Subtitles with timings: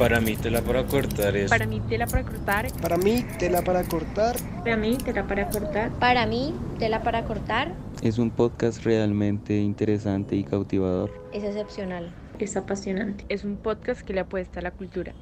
[0.00, 1.50] Para mí tela para cortar es...
[1.50, 2.72] Para mí tela para cortar.
[2.80, 4.34] Para mí tela para cortar.
[4.64, 5.90] Para mí tela para cortar.
[5.98, 7.74] Para mí tela para cortar.
[8.00, 11.12] Es un podcast realmente interesante y cautivador.
[11.34, 12.14] Es excepcional.
[12.38, 13.26] Es apasionante.
[13.28, 15.12] Es un podcast que le apuesta a la cultura.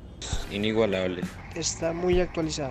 [0.52, 1.22] Inigualable.
[1.56, 2.70] Está muy actualizado.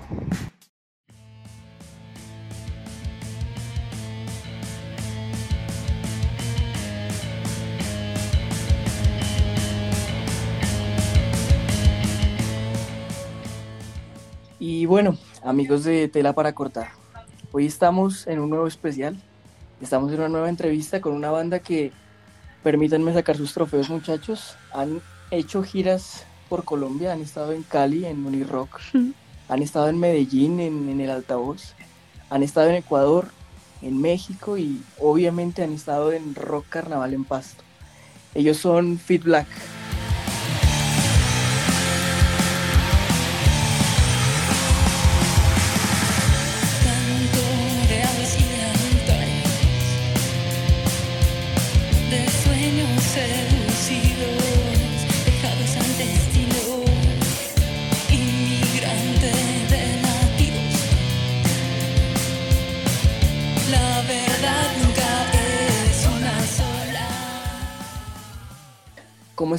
[14.87, 16.91] Bueno, amigos de Tela para Cortar,
[17.51, 19.21] hoy estamos en un nuevo especial.
[19.81, 21.91] Estamos en una nueva entrevista con una banda que,
[22.63, 28.25] permítanme sacar sus trofeos muchachos, han hecho giras por Colombia, han estado en Cali, en
[28.25, 28.79] Unirock,
[29.49, 31.73] han estado en Medellín, en, en el Altavoz,
[32.29, 33.27] han estado en Ecuador,
[33.81, 37.61] en México y obviamente han estado en Rock Carnaval en Pasto.
[38.33, 39.47] Ellos son Fit Black.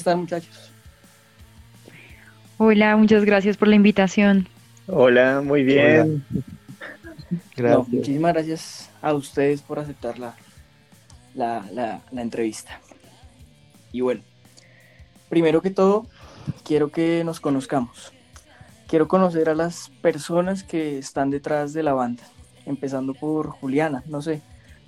[0.08, 0.70] Están muchachos?
[2.56, 4.48] Hola, muchas gracias por la invitación.
[4.86, 6.24] Hola, muy bien.
[7.58, 10.34] No, muchísimas gracias a ustedes por aceptar la,
[11.34, 12.80] la, la- la entrevista.
[13.92, 14.22] Y bueno,
[15.28, 16.06] primero que todo,
[16.64, 18.12] quiero que nos conozcamos.
[18.86, 22.22] Quiero conocer a las personas que están detrás de la banda,
[22.64, 24.02] empezando por Juliana.
[24.06, 24.40] No sé,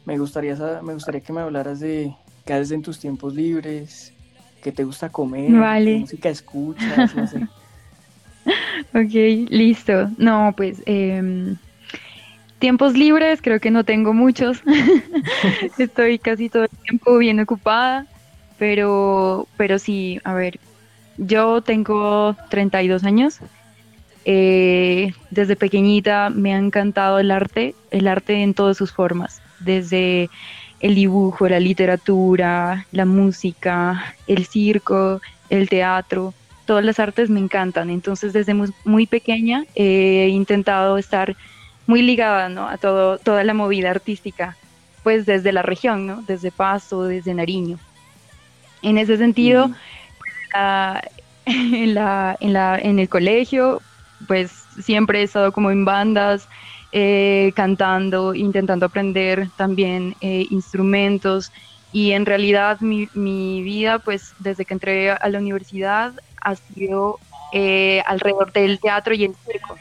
[0.06, 2.14] me gustaría, me gustaría que me hablaras de
[2.46, 4.14] qué haces en tus tiempos libres,
[4.60, 5.92] qué te gusta comer, Vale.
[5.92, 7.46] qué música escuchas, no sé.
[8.94, 10.10] Ok, listo.
[10.16, 11.56] No, pues em,
[12.58, 14.62] tiempos libres creo que no tengo muchos.
[15.78, 18.06] Estoy casi todo el tiempo bien ocupada,
[18.58, 20.58] pero, pero sí, a ver,
[21.18, 23.38] yo tengo 32 años.
[24.24, 30.28] Eh, desde pequeñita me ha encantado el arte, el arte en todas sus formas, desde
[30.80, 36.34] el dibujo, la literatura, la música, el circo, el teatro
[36.70, 37.90] todas las artes me encantan.
[37.90, 41.34] Entonces, desde muy, muy pequeña he intentado estar
[41.88, 42.68] muy ligada ¿no?
[42.68, 44.56] a todo, toda la movida artística,
[45.02, 46.22] pues desde la región, ¿no?
[46.28, 47.76] desde Pasto, desde Nariño.
[48.82, 49.72] En ese sentido,
[50.54, 51.02] ah,
[51.44, 53.82] en, la, en, la, en el colegio,
[54.28, 56.46] pues siempre he estado como en bandas,
[56.92, 61.52] eh, cantando, intentando aprender también eh, instrumentos.
[61.92, 67.18] Y en realidad mi, mi vida, pues desde que entré a la universidad, ha sido
[67.52, 69.76] eh, alrededor del teatro y el circo.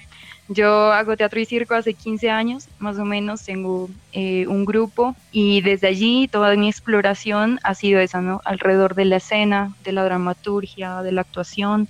[0.47, 5.15] Yo hago teatro y circo hace 15 años, más o menos, tengo eh, un grupo
[5.31, 8.41] y desde allí toda mi exploración ha sido esa, ¿no?
[8.45, 11.87] Alrededor de la escena, de la dramaturgia, de la actuación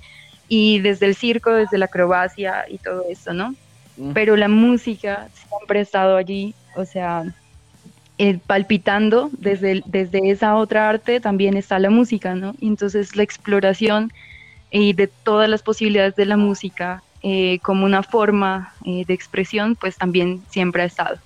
[0.50, 3.56] y desde el circo, desde la acrobacia y todo eso, ¿no?
[4.00, 4.14] Mm.
[4.14, 7.26] Pero la música siempre ha estado allí, o sea,
[8.18, 12.56] eh, palpitando desde, el- desde esa otra arte también está la música, ¿no?
[12.60, 14.12] Y Entonces la exploración
[14.72, 19.76] y de todas las posibilidades de la música eh, como una forma eh, de expresión,
[19.76, 21.18] pues también siempre ha estado.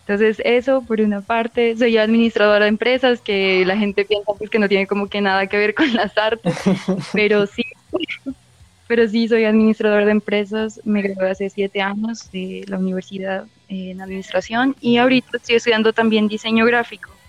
[0.00, 4.58] Entonces eso por una parte, soy administradora de empresas, que la gente piensa pues, que
[4.58, 6.54] no tiene como que nada que ver con las artes,
[7.12, 7.62] pero sí,
[8.86, 14.00] pero sí soy administradora de empresas, me gradué hace siete años de la universidad en
[14.00, 17.20] administración y ahorita estoy estudiando también diseño gráfico,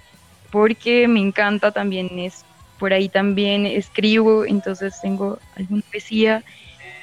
[0.49, 2.45] porque me encanta también es
[2.77, 6.43] por ahí también escribo, entonces tengo alguna poesía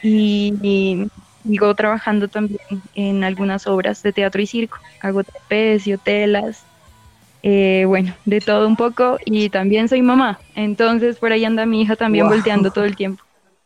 [0.00, 1.06] y, y
[1.44, 2.60] sigo trabajando también
[2.94, 4.78] en algunas obras de teatro y circo.
[5.00, 6.68] Hago trapecio, telas,
[7.42, 11.82] eh, bueno, de todo un poco y también soy mamá, entonces por ahí anda mi
[11.82, 12.34] hija también Wow.
[12.36, 13.23] volteando todo el tiempo.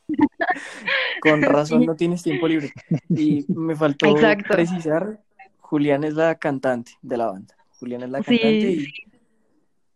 [1.20, 2.72] Con razón no tienes tiempo libre.
[3.08, 4.54] Y me faltó Exacto.
[4.54, 5.20] precisar,
[5.58, 7.54] Julián es la cantante de la banda.
[7.78, 8.86] Julián es la Sí, cantante y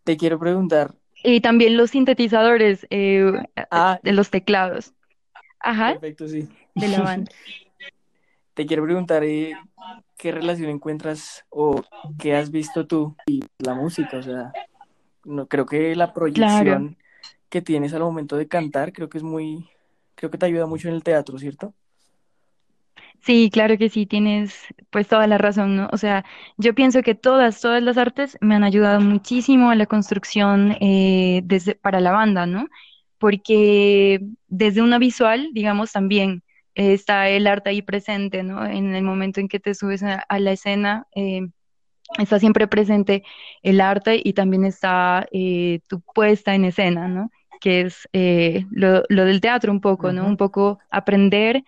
[0.05, 3.33] te quiero preguntar, Y también los sintetizadores eh,
[3.71, 4.93] ah, de los teclados.
[5.61, 6.49] Ajá, perfecto, sí.
[6.75, 7.31] de la banda.
[8.55, 9.55] Te quiero preguntar eh,
[10.19, 11.83] qué relación encuentras o
[12.19, 14.53] qué has visto tú y la música, o sea,
[15.25, 16.99] no creo que la proyección
[17.49, 19.71] que tienes al momento de cantar, creo que es muy,
[20.23, 21.75] creo que te ayuda mucho en el teatro, ¿cierto?
[23.23, 24.55] Sí, claro que sí, tienes
[24.91, 25.89] pues toda la razón, ¿no?
[25.91, 26.25] O sea,
[26.59, 31.43] yo pienso que todas, todas las artes me han ayudado muchísimo a la construcción eh,
[31.81, 32.69] para la banda, ¿no?
[33.19, 36.43] porque desde una visual, digamos, también
[36.75, 38.67] eh, está el arte ahí presente, ¿no?
[38.67, 41.43] En el momento en que te subes a, la escena, eh,
[42.19, 43.23] está siempre presente
[43.63, 45.29] el arte y también está
[45.89, 47.31] tu puesta en escena, ¿no?
[47.63, 50.27] Que es eh, lo, lo del teatro un poco, ¿no?
[50.27, 51.65] Un poco aprender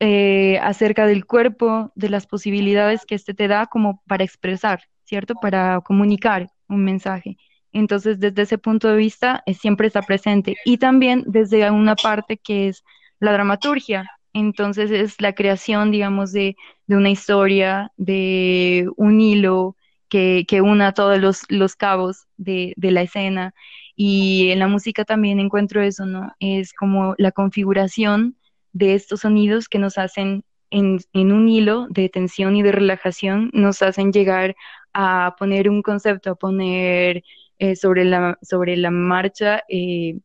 [0.00, 5.34] eh, acerca del cuerpo, de las posibilidades que este te da como para expresar, ¿cierto?
[5.40, 7.38] Para comunicar un mensaje.
[7.72, 10.56] Entonces, desde ese punto de vista, eh, siempre está presente.
[10.66, 12.84] Y también desde una parte que es
[13.20, 14.10] la dramaturgia.
[14.34, 19.76] Entonces, es la creación, digamos, de, de una historia, de un hilo
[20.08, 23.54] que, que una todos los, los cabos de, de la escena.
[23.96, 26.32] Y en la música también encuentro eso, ¿no?
[26.38, 28.36] Es como la configuración
[28.72, 33.50] de estos sonidos que nos hacen en, en un hilo de tensión y de relajación,
[33.54, 34.54] nos hacen llegar
[34.92, 37.22] a poner un concepto, a poner
[37.58, 40.18] eh, sobre la, sobre la marcha eh,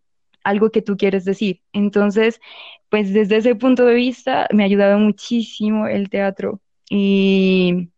[0.44, 1.62] algo que tú quieres decir.
[1.72, 2.42] Entonces,
[2.90, 6.60] pues desde ese punto de vista me ha ayudado muchísimo el teatro
[6.90, 7.90] y,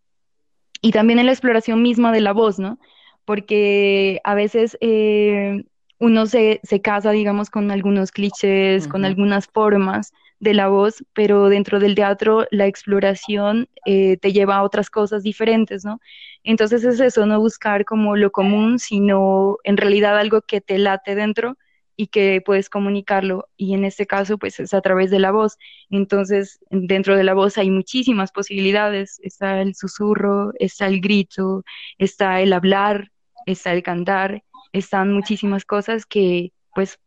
[0.81, 2.79] y también en la exploración misma de la voz, ¿no?
[3.25, 5.63] Porque a veces eh,
[5.99, 10.11] uno se, se casa, digamos, con algunos clichés, con algunas formas
[10.43, 15.23] de la voz, pero dentro del teatro la exploración eh, te lleva a otras cosas
[15.23, 16.01] diferentes, ¿no?
[16.43, 21.15] Entonces es eso, no buscar como lo común, sino en realidad algo que te late
[21.15, 21.57] dentro
[21.95, 23.47] y que puedes comunicarlo.
[23.55, 25.57] Y en este caso, pues es a través de la voz.
[25.89, 29.19] Entonces, dentro de la voz hay muchísimas posibilidades.
[29.23, 31.63] Está el susurro, está el grito,
[31.97, 33.12] está el hablar,
[33.45, 36.99] está el cantar, están muchísimas cosas que, pues,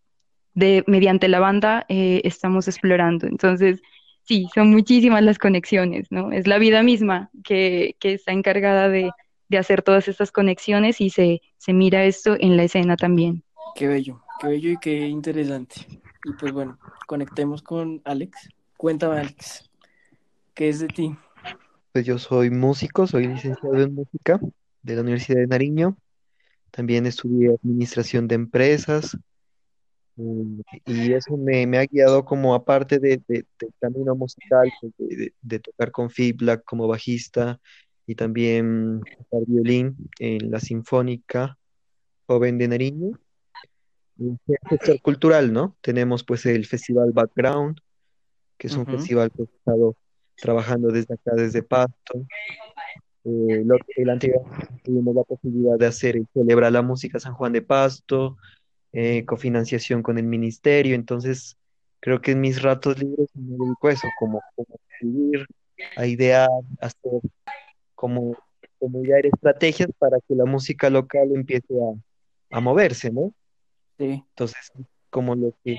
[0.54, 3.26] de, mediante la banda eh, estamos explorando.
[3.26, 3.82] Entonces,
[4.22, 6.32] sí, son muchísimas las conexiones, ¿no?
[6.32, 9.10] Es la vida misma que, que está encargada de,
[9.48, 13.42] de hacer todas estas conexiones y se, se mira esto en la escena también.
[13.74, 15.74] Qué bello, qué bello y qué interesante.
[16.24, 18.48] Y pues bueno, conectemos con Alex.
[18.76, 19.70] Cuéntame, Alex,
[20.54, 21.16] ¿qué es de ti?
[21.92, 24.40] Pues yo soy músico, soy licenciado en música
[24.82, 25.96] de la Universidad de Nariño.
[26.76, 29.16] También estudié administración de empresas
[30.16, 34.92] mm, y eso me, me ha guiado como aparte de, de- del camino musical, pues,
[35.40, 37.58] de, tocar con feedback como bajista
[38.06, 41.56] y también tocar violín en la Sinfónica
[42.26, 43.18] Joven de Nariño.
[44.68, 45.76] Sector cultural, ¿no?
[45.80, 47.80] Tenemos pues el Festival Background,
[48.58, 49.96] que es un festival que he estado
[50.36, 52.26] trabajando desde acá, desde Pasto.
[53.28, 54.42] Eh, lo- el anterior
[54.84, 58.36] tuvimos la posibilidad de hacer el Celebra la Música San Juan de Pasto,
[58.92, 61.56] eh, cofinanciación con el ministerio, entonces
[62.00, 65.46] creo que en mis ratos libres me dedico a eso, como, como escribir,
[65.96, 66.48] a idear,
[66.80, 67.20] a hacer,
[67.96, 68.36] como,
[68.78, 73.32] como idear estrategias para que la música local empiece a, a moverse, ¿no?
[73.98, 74.72] Sí, Entonces,
[75.10, 75.78] como lo que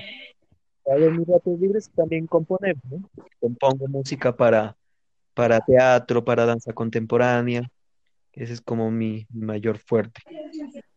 [0.86, 3.02] hago en mis ratos libres, también componer, ¿no?
[3.40, 4.76] Compongo música para,
[5.38, 7.62] para teatro, para danza contemporánea,
[8.32, 10.20] ese es como mi, mayor fuerte.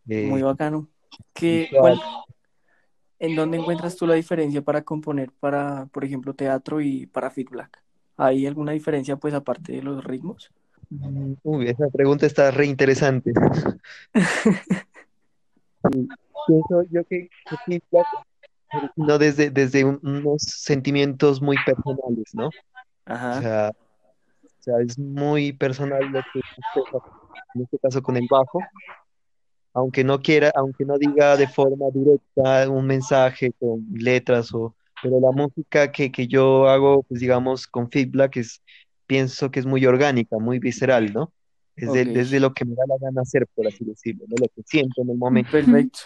[0.10, 0.90] Eh, muy bacano.
[1.34, 2.00] ¿Qué, visual.
[2.00, 2.00] cuál,
[3.20, 7.84] en dónde encuentras tú la diferencia para componer para, por ejemplo, teatro y para feedback?
[8.18, 10.50] ¿Hay alguna diferencia, pues, aparte de los ritmos?
[10.90, 13.32] Mm, Uy, esa pregunta está re interesante.
[16.48, 18.08] Pienso yo que, que feedback
[18.96, 22.48] no desde, desde un- unos sentimientos muy personales, ¿no?
[22.48, 22.52] O
[23.06, 23.72] Ajá, sea,
[24.62, 26.40] o sea, es muy personal lo que
[27.56, 28.62] en este caso con el bajo,
[29.74, 35.20] aunque no quiera, aunque no diga de forma directa un mensaje con letras o, pero
[35.20, 38.62] la música que, que yo hago, pues digamos, con feedback es,
[39.08, 41.34] pienso que es muy orgánica, muy visceral, ¿no?
[41.76, 44.36] Es de- ok, desde lo que me da la gana hacer, por así decirlo, ¿no?
[44.42, 45.50] Lo que siento en el momento.
[45.52, 46.00] perfecto.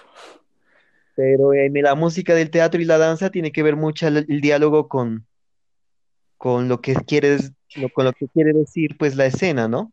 [1.15, 4.41] Pero en la música del teatro y la danza tiene que ver mucho el, el
[4.41, 5.25] diálogo con,
[6.37, 9.91] con lo que quieres, lo- con lo que quiere decir, pues la escena, ¿no?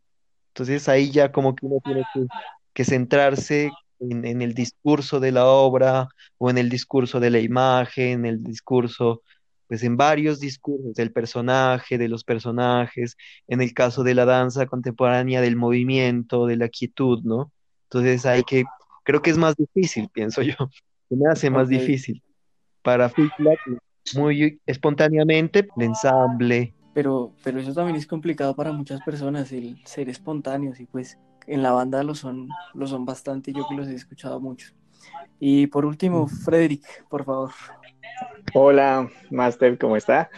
[0.49, 2.25] Entonces ahí ya como que uno tiene que,
[2.73, 6.07] que centrarse en, en el discurso de la obra
[6.37, 9.21] o en el discurso de la imagen, en el discurso,
[9.67, 14.65] pues en varios discursos del personaje, de los personajes, en el caso de la danza
[14.67, 17.51] contemporánea, del movimiento, de la quietud, ¿no?
[17.85, 18.63] Entonces hay que,
[19.03, 20.53] creo que es más difícil, pienso yo,
[21.09, 22.21] se me hace más difícil
[22.81, 23.59] para feedback
[24.15, 26.73] muy espontáneamente, el ensamble.
[26.93, 31.17] pero, pero eso también es complicado para muchas personas, el ser espontáneos, y pues
[31.47, 34.73] en la banda lo son, lo son bastante, yo que los he escuchado mucho.
[35.39, 37.51] Y por último, Frederick, por favor.
[38.53, 40.29] Hola, Master, ¿cómo está?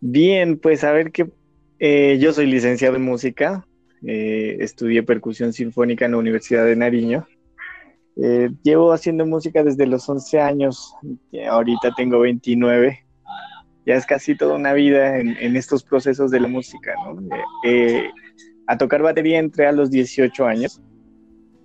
[0.00, 1.30] Bien, pues a ver que
[1.78, 3.66] eh, yo soy licenciado en música,
[4.06, 7.26] eh, estudié percusión sinfónica en la Universidad de Nariño
[8.16, 10.94] Eh, llevo haciendo música desde los 11 años,
[11.50, 13.04] ahorita tengo 29,
[13.84, 16.94] ya es casi toda una vida en, estos procesos de la música.
[17.04, 17.22] ¿no?
[17.64, 18.08] Eh,
[18.66, 20.80] a tocar batería entré a los 18 años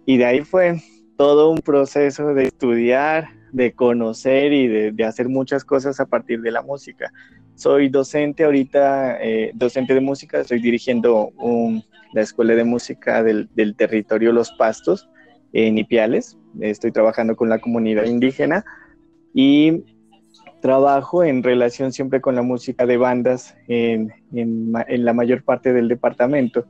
[0.05, 0.81] y de ahí fue
[1.17, 6.51] todo un proceso de estudiar, de conocer y de, hacer muchas cosas a partir de
[6.51, 7.13] la música.
[7.55, 11.31] Soy docente ahorita, eh, docente de música, estoy dirigiendo
[12.13, 15.07] la Escuela de Música del, del territorio Los Pastos
[15.53, 16.37] en Ipiales.
[16.59, 18.65] Estoy trabajando con la comunidad indígena
[19.33, 19.83] y
[20.61, 24.71] trabajo en relación siempre con la música de bandas en, en,
[25.05, 26.65] la mayor parte del departamento.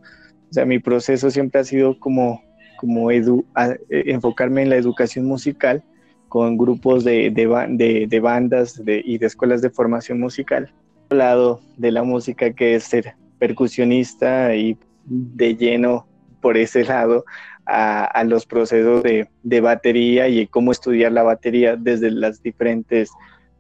[0.50, 2.41] O sea, mi proceso siempre ha sido como,
[2.77, 3.45] como edu,
[3.89, 5.83] enfocarme en la educación musical
[6.29, 10.71] con grupos de, de, de, bandas y de escuelas de formación musical.
[11.09, 16.07] Al lado de la música que es ser percusionista y de lleno
[16.41, 17.25] por ese lado
[17.65, 23.11] a, los procesos de, de, batería y cómo estudiar la batería desde las diferentes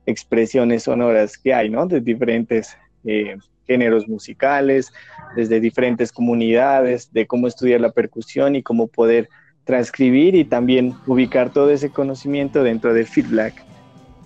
[0.05, 1.85] expresiones sonoras que hay, ¿no?
[1.85, 4.91] De diferentes eh, géneros musicales,
[5.35, 9.29] desde diferentes comunidades, de cómo estudiar la percusión y cómo poder
[9.63, 13.63] transcribir y también ubicar todo ese conocimiento dentro de feedback.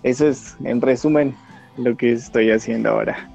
[0.04, 1.36] Eso es, en resumen,
[1.78, 3.35] lo que estoy haciendo ahora.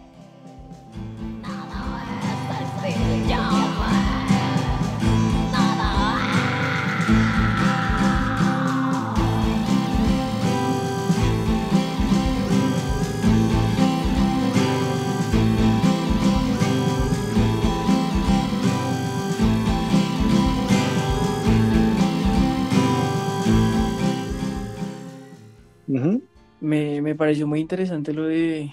[26.60, 28.70] Me, me, pareció muy interesante lo de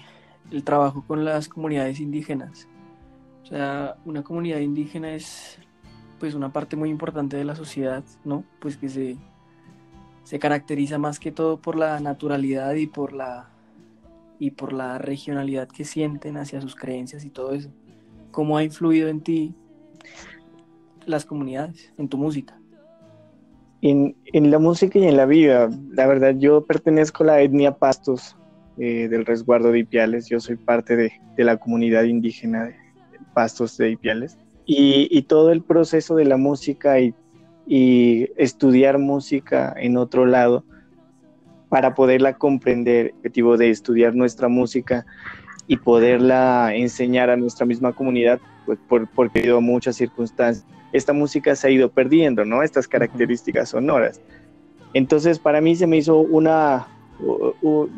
[0.50, 2.68] el trabajo con las comunidades indígenas.
[3.42, 5.58] O sea, una comunidad indígena es
[6.18, 8.44] pues una parte muy importante de la sociedad, ¿no?
[8.60, 9.16] Pues que se,
[10.24, 13.50] se caracteriza más que todo por la naturalidad y por la
[14.40, 17.70] y por la regionalidad que sienten hacia sus creencias y todo eso.
[18.30, 19.54] ¿Cómo ha influido en ti
[21.06, 22.60] las comunidades, en tu música?
[23.80, 27.76] En, en, la música y en la vida, la verdad, yo pertenezco a la etnia
[27.76, 28.36] Pastos
[28.76, 30.28] eh, del resguardo de Ipiales.
[30.28, 32.76] Yo soy parte de, de la comunidad indígena de
[33.34, 34.36] Pastos de Ipiales.
[34.66, 37.14] Y, y, todo el proceso de la música y,
[37.66, 40.64] y, estudiar música en otro lado
[41.68, 45.06] para poderla comprender, el objetivo de estudiar nuestra música
[45.66, 51.68] y poderla enseñar a nuestra misma comunidad, pues por, porque muchas circunstancias esta música se
[51.68, 52.62] ha ido perdiendo, ¿no?
[52.62, 54.20] Estas características sonoras.
[54.94, 56.86] Entonces, para mí se me hizo una,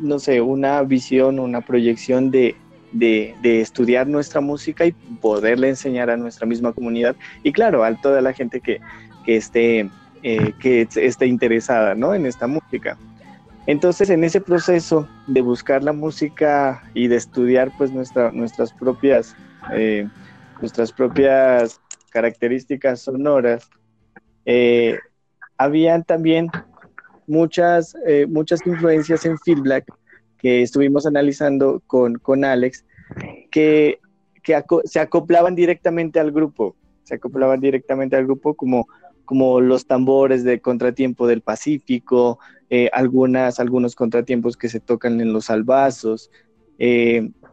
[0.02, 2.56] no sé, una visión, una proyección de,
[2.92, 8.20] de, estudiar nuestra música y poderle enseñar a nuestra misma comunidad y, claro, a toda
[8.20, 8.80] la gente que,
[9.25, 9.88] que esté,
[10.23, 12.14] eh, que esté interesada, ¿no?
[12.14, 12.99] En esta música.
[13.66, 19.37] Entonces, en ese proceso de buscar la música y de estudiar, pues, nuestra, nuestras propias,
[19.73, 20.09] eh,
[20.61, 21.80] nuestras propias
[22.11, 23.69] características sonoras,
[24.45, 24.99] eh,
[25.57, 26.49] habían también
[27.26, 29.85] muchas, eh, muchas influencias en feedback
[30.38, 32.85] que estuvimos analizando con, con Alex,
[33.50, 34.00] que,
[34.43, 38.88] que se acoplaban directamente al grupo, se acoplaban directamente al grupo como,
[39.25, 42.38] como los tambores de contratiempo del Pacífico,
[42.71, 46.31] eh, algunas, algunos contratiempos que se tocan en los albazos,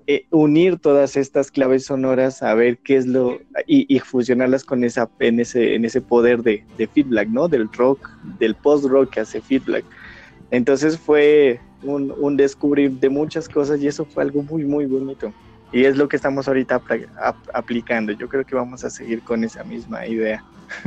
[0.09, 5.09] eh, unir todas estas claves sonoras a ver qué es lo y, fusionarlas con esa
[5.19, 8.09] en ese en ese poder de, de feedback no del rock
[8.39, 9.83] del post rock que hace feedback.
[10.49, 15.33] Entonces fue un, un, descubrir de muchas cosas y eso fue algo muy muy bonito.
[15.73, 16.81] Y es lo que estamos ahorita
[17.53, 18.13] aplicando.
[18.13, 20.41] Yo creo que vamos a seguir con esa misma idea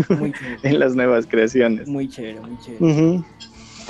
[0.62, 1.87] en las nuevas creaciones.
[1.87, 3.23] Muy chévere muy chévere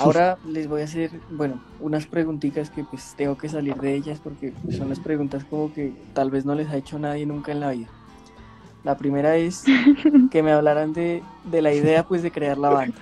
[0.01, 4.19] Ahora les voy a hacer, bueno, unas preguntitas que pues tengo que salir de ellas
[4.19, 7.59] porque son las preguntas como que tal vez no les ha hecho nadie nunca en
[7.59, 7.87] la vida.
[8.83, 9.63] La primera es
[10.31, 12.97] que me hablaran de, de la idea pues de crear la banda.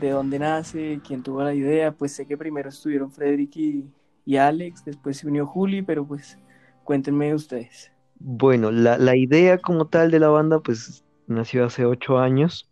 [0.00, 1.92] De dónde nace, quién tuvo la idea.
[1.92, 3.84] Pues sé que primero estuvieron Frederick y,
[4.24, 6.38] y Alex, después se unió Juli, pero pues
[6.82, 7.92] cuéntenme ustedes.
[8.18, 12.68] Bueno, la, la idea como tal de la banda pues nació hace ocho años.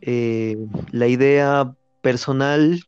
[0.00, 0.56] Eh,
[0.92, 2.82] la idea personal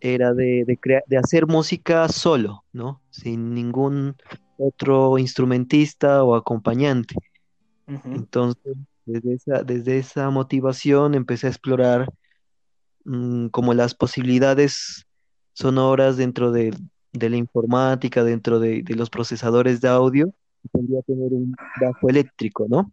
[0.00, 3.02] era de, de, hacer música solo, ¿no?
[3.10, 4.14] Sin ningún
[4.56, 7.16] otro instrumentista o acompañante.
[8.04, 12.08] Entonces, desde esa, desde esa motivación empecé a explorar
[13.04, 15.04] mm, como las posibilidades
[15.52, 16.72] sonoras dentro de,
[17.12, 20.32] la informática, dentro de, de, los procesadores de audio,
[20.72, 22.92] tendría que tener un bajo eléctrico, ¿no?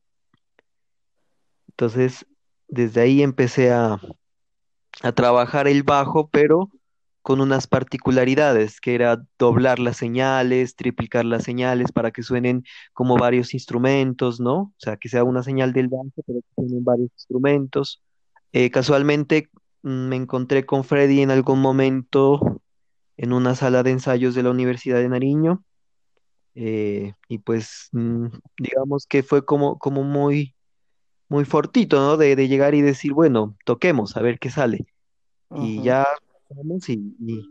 [1.69, 2.25] Entonces,
[2.67, 4.01] desde ahí empecé a,
[5.03, 6.69] a trabajar el bajo, pero
[7.21, 12.63] con unas particularidades, que era doblar las señales, triplicar las señales para que suenen
[12.93, 14.55] como varios instrumentos, ¿no?
[14.59, 18.01] O sea, que sea una señal del bajo, pero que suenen varios instrumentos.
[18.53, 19.49] Eh, casualmente
[19.83, 22.61] mm, me encontré con Freddy en algún momento
[23.17, 25.63] en una sala de ensayos de la Universidad de Nariño.
[26.55, 28.27] eh, y pues mm,
[28.59, 30.55] digamos que fue como, como muy,
[31.29, 32.17] muy fortito, ¿no?
[32.17, 34.87] De, de llegar y decir, bueno, toquemos, a ver qué sale.
[35.53, 36.05] Y ya
[36.87, 37.49] y, y-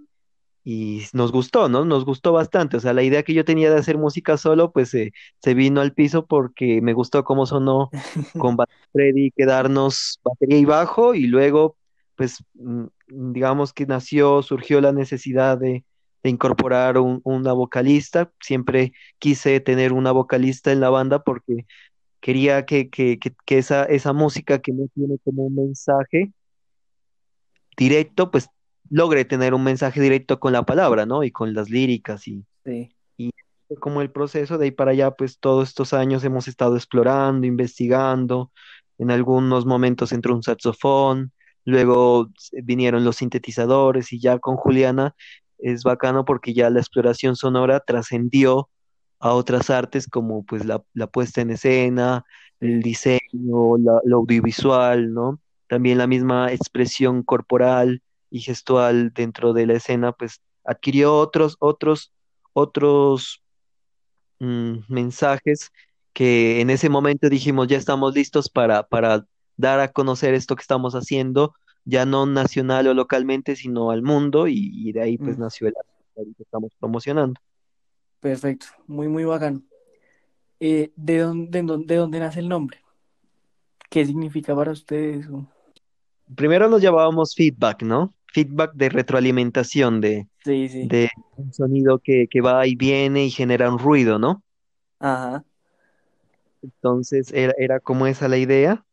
[0.65, 1.85] y nos gustó, ¿no?
[1.85, 2.77] Nos gustó bastante.
[2.77, 5.81] O sea, la idea que yo tenía de hacer música solo, pues eh, se vino
[5.81, 7.91] al piso porque me gustó cómo sonó
[8.37, 8.57] con
[8.93, 11.77] Freddy, quedarnos batería y bajo, y luego,
[12.17, 15.85] pues, mm, digamos que nació, surgió la necesidad de,
[16.23, 18.33] de incorporar un- una vocalista.
[18.41, 21.67] Siempre quise tener una vocalista en la banda porque
[22.27, 26.33] quería que, que, que, que esa, esa música que no tiene como un mensaje
[27.77, 28.49] directo, pues
[28.91, 31.23] logre tener un mensaje directo con la palabra, ¿no?
[31.23, 32.91] Y con las líricas y, Sí.
[33.17, 33.31] y
[33.79, 38.51] como el proceso de ahí para allá, pues todos estos años hemos estado explorando, investigando,
[38.99, 41.31] en algunos momentos entró un saxofón,
[41.65, 42.31] luego
[42.65, 45.15] vinieron los sintetizadores y ya con Juliana
[45.59, 48.69] es bacano porque ya la exploración sonora trascendió
[49.19, 52.25] a otras artes como pues la, la puesta en escena,
[52.61, 55.41] el diseño, la- lo audiovisual, ¿no?
[55.69, 62.13] También la misma expresión corporal y gestual dentro de la escena, pues adquirió otros, otros,
[62.53, 63.43] otros
[64.39, 65.71] mm, mensajes
[66.13, 70.63] que en ese momento dijimos, ya estamos listos para, para dar a conocer esto que
[70.63, 71.55] estamos haciendo,
[71.85, 75.69] ya no nacional o localmente, sino al mundo, y, y de ahí pues Mm, nació
[75.69, 77.41] el arte que estamos promocionando.
[78.27, 79.63] Perfecto, muy, muy bacano.
[80.59, 82.83] Eh, ¿de dónde, de dónde, de dónde nace el nombre?
[83.89, 85.29] ¿Qué significa para ustedes?
[86.35, 88.15] Primero nos llamábamos feedback, ¿no?
[88.33, 90.89] Feedback de retroalimentación, de, Sí, sí.
[90.89, 94.43] de un sonido que, que va y viene y genera un ruido, ¿no?
[94.99, 95.45] Ajá.
[96.63, 98.85] Entonces era, era como esa la idea.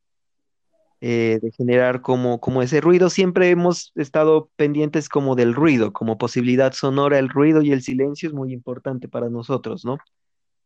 [1.06, 3.10] Eh, de generar como, como ese ruido.
[3.10, 8.30] Siempre hemos estado pendientes como del ruido, como posibilidad sonora, el ruido y el silencio
[8.30, 9.98] es muy importante para nosotros, ¿no?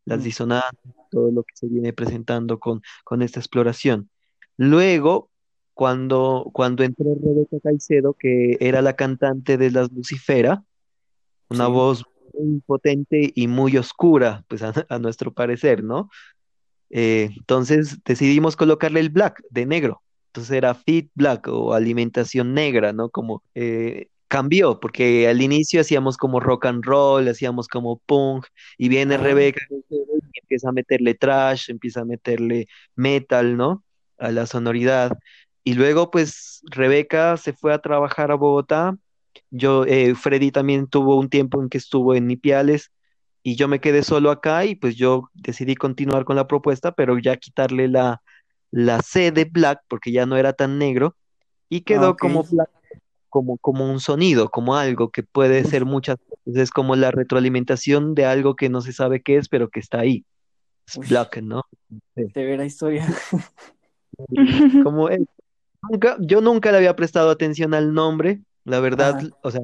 [0.06, 4.10] Las Mm, disonancias, todo lo que se viene presentando con, con esta exploración.
[4.58, 5.32] Luego,
[5.73, 10.63] cuando, cuando entró Rebeca Caicedo, que era la cantante de Las Lucifera,
[11.50, 11.71] una sí.
[11.71, 16.10] voz muy potente y muy oscura, pues a, a nuestro parecer, ¿no?
[16.89, 20.04] Eh, entonces decidimos colocarle el black de negro.
[20.38, 23.10] Entonces era Fit Black o alimentación negra, ¿no?
[23.10, 28.45] Como eh, cambió, porque al inicio hacíamos como rock and roll, hacíamos como punk,
[28.78, 33.84] y viene Ah, Rebeca y empieza a meterle trash, empieza a meterle metal, ¿no?
[34.19, 35.17] A la sonoridad.
[35.63, 38.95] Y luego, pues, Rebeca se fue a trabajar a Bogotá.
[39.50, 42.91] Yo, eh, Freddy también tuvo un tiempo en que estuvo en Ipiales
[43.41, 47.17] y yo me quedé solo acá y pues yo decidí continuar con la propuesta, pero
[47.17, 48.21] ya quitarle la,
[48.71, 51.15] la C de Black porque ya no era tan negro
[51.69, 52.69] y ah, quedó como Black,
[53.30, 58.15] como, como un sonido, como algo que puede ser muchas cosas, es como la retroalimentación
[58.15, 60.25] de algo que no se sabe qué es, pero que está ahí.
[60.88, 61.63] Es Uy, Black, ¿no?
[62.15, 62.30] Sí.
[62.34, 63.06] severa historia.
[64.84, 65.19] Como es.
[65.89, 69.27] Nunca, yo nunca le había prestado atención al nombre, la verdad, Ajá.
[69.43, 69.62] o sea,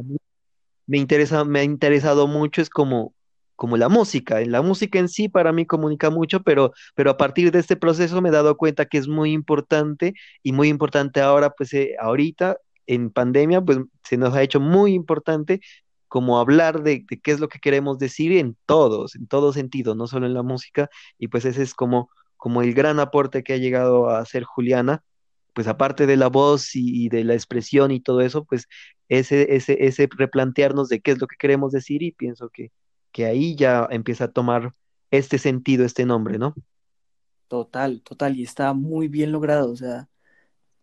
[0.85, 3.13] me interesa, me ha interesado mucho, es como,
[3.55, 4.39] como la música.
[4.41, 8.21] La música en sí para mí comunica mucho, pero, pero a partir de este proceso
[8.21, 12.57] me he dado cuenta que es muy importante y muy importante ahora, pues eh, ahorita
[12.87, 15.61] en pandemia, pues se nos ha hecho muy importante
[16.07, 20.07] como hablar de, qué es lo que queremos decir en todos, en todo sentido, no
[20.07, 23.57] solo en la música, y pues ese es como, como el gran aporte que ha
[23.57, 25.03] llegado a hacer Juliana
[25.53, 28.67] pues aparte de la voz y, y de la expresión y todo eso, pues
[29.09, 32.71] ese, ese, ese replantearnos de qué es lo que queremos decir y pienso que,
[33.13, 34.73] que ahí ya empieza a tomar
[35.11, 36.55] este sentido, este nombre, ¿no?
[37.47, 38.35] Total, total.
[38.35, 39.71] Y está muy bien logrado.
[39.71, 40.09] O sea,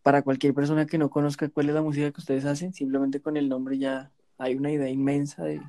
[0.02, 3.36] para cualquier persona que no conozca cuál es la música que ustedes hacen, simplemente con
[3.36, 5.60] el nombre ya hay una idea inmensa de,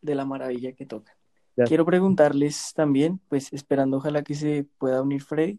[0.00, 1.14] de la maravilla que tocan.
[1.56, 1.64] Ya.
[1.64, 5.58] Quiero preguntarles también, pues esperando ojalá que se pueda unir Freddy,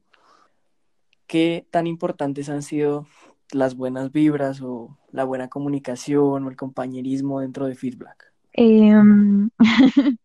[1.27, 3.05] ¿qué tan importantes han sido
[3.51, 8.33] las buenas vibras o la buena comunicación o el compañerismo dentro de Feedback?
[8.53, 9.49] Em,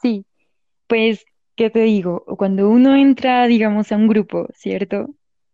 [0.00, 0.26] sí,
[0.88, 1.24] pues,
[1.56, 2.24] ¿qué te digo?
[2.38, 5.08] Cuando uno entra, digamos, a un grupo, ¿cierto?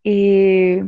[0.04, 0.84] Eh,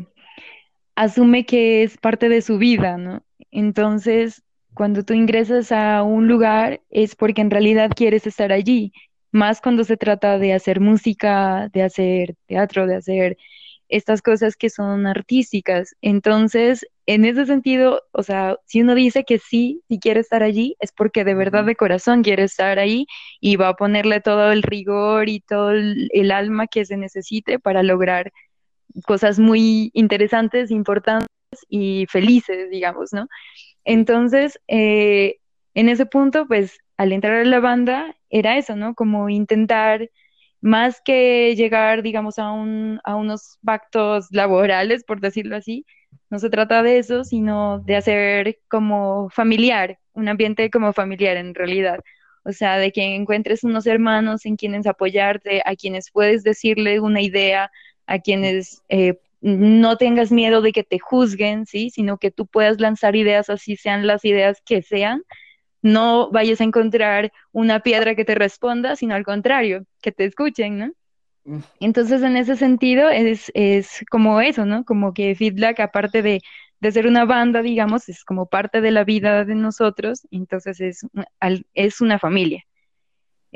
[0.95, 3.23] asume que es parte de su vida, ¿no?
[3.51, 4.42] Entonces,
[4.75, 8.92] cuando tú ingresas a un lugar es porque en realidad quieres estar allí,
[9.33, 13.37] más cuando se trata de hacer música, de hacer teatro, de hacer
[13.88, 15.95] estas cosas que son artísticas.
[16.01, 20.77] Entonces, en ese sentido, o sea, si uno dice que sí, si quiere estar allí,
[20.81, 23.07] es porque de verdad de corazón quiere estar ahí
[23.40, 27.59] y va a ponerle todo el rigor y todo el, el alma que se necesite
[27.61, 28.33] para lograr
[29.07, 31.29] cosas muy interesantes, importantes
[31.69, 33.29] y felices, digamos, ¿no?
[33.85, 35.37] Entonces, eh,
[35.75, 38.95] en ese punto, pues al entrar a la banda era eso, ¿no?
[38.95, 40.11] Como intentar,
[40.61, 45.87] más que llegar, digamos, a, un, a unos pactos laborales, por decirlo así,
[46.31, 51.55] no se trata de eso, sino de hacer como familiar, un ambiente como familiar en
[51.55, 52.00] realidad.
[52.44, 57.20] O sea, de que encuentres unos hermanos en quienes apoyarte, a quienes puedes decirle una
[57.20, 57.70] idea,
[58.07, 61.90] a quienes eh, no tengas miedo de que te juzguen, ¿sí?
[61.90, 65.22] Sino que tú puedas lanzar ideas así sean las ideas que sean.
[65.83, 70.79] No vayas a encontrar una piedra que te responda, sino al contrario, que te escuchen,
[70.79, 70.92] ¿no?
[71.80, 74.85] Entonces, en ese sentido, es, es como eso, ¿no?
[74.85, 76.40] Como que Feedback, aparte de,
[76.80, 81.06] de ser una banda, digamos, es como parte de la vida de nosotros, entonces es,
[81.74, 82.64] es una familia.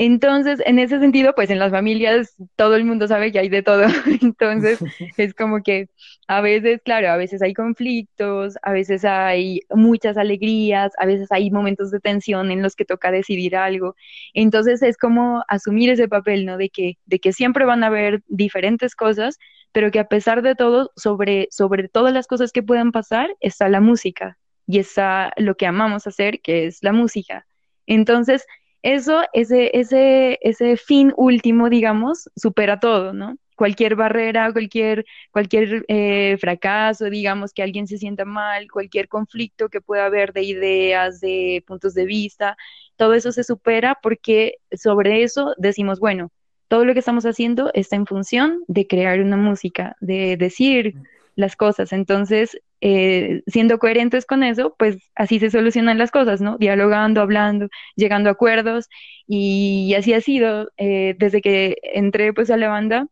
[0.02, 3.62] Entonces, en ese sentido, pues en las familias todo el mundo sabe que hay de
[3.62, 3.82] todo.
[4.22, 4.78] Entonces,
[5.18, 5.90] es como que
[6.26, 11.50] a veces, claro, a veces hay conflictos, a veces hay muchas alegrías, a veces hay
[11.50, 13.94] momentos de tensión en los que toca decidir algo.
[14.32, 16.56] Entonces, es como asumir ese papel, ¿no?
[16.56, 19.38] De que, de que siempre van a haber diferentes cosas,
[19.70, 23.68] pero que a pesar de todo, sobre, sobre todas las cosas que puedan pasar, está
[23.68, 27.46] la música y está lo que amamos hacer, que es la música.
[27.86, 28.46] Entonces,
[28.82, 33.36] eso, ese, ese, ese fin último, digamos, supera todo, ¿no?
[33.56, 39.82] Cualquier barrera, cualquier, cualquier eh, fracaso, digamos, que alguien se sienta mal, cualquier conflicto que
[39.82, 42.56] pueda haber de ideas, de puntos de vista,
[42.96, 46.30] todo eso se supera porque sobre eso decimos, bueno,
[46.68, 50.94] todo lo que estamos haciendo está en función de crear una música, de decir
[51.34, 51.92] las cosas.
[51.92, 56.56] Entonces, eh, siendo coherentes con eso, pues así se solucionan las cosas, ¿no?
[56.58, 58.88] Dialogando, hablando, llegando a acuerdos
[59.26, 63.06] y así ha sido eh, desde que entré pues a la banda,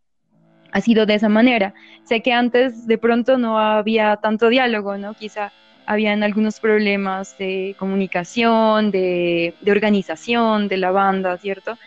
[0.72, 1.74] ha sido de esa manera.
[2.04, 5.14] Sé que antes de pronto no había tanto diálogo, ¿no?
[5.14, 5.52] Quizá
[5.86, 11.78] habían algunos problemas de comunicación, de, de organización de la banda, ¿cierto?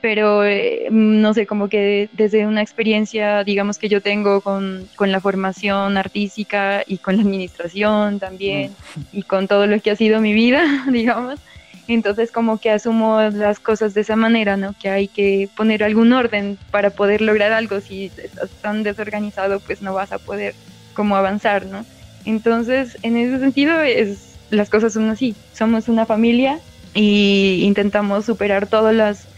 [0.00, 5.12] Pero eh, no sé, como que desde una experiencia, digamos, que yo tengo con, con,
[5.12, 8.72] la formación artística y con la administración también,
[9.12, 11.40] y con todo lo que ha sido mi vida, digamos,
[11.88, 14.74] entonces como que asumo las cosas de esa manera, ¿no?
[14.80, 19.80] Que hay que poner algún orden para poder lograr algo, si estás tan desorganizado, pues
[19.80, 20.54] no vas a poder
[20.94, 21.84] como avanzar, ¿no?
[22.24, 26.60] Entonces, en ese sentido, es, las cosas son así, somos una familia
[26.94, 29.28] y intentamos superar todas las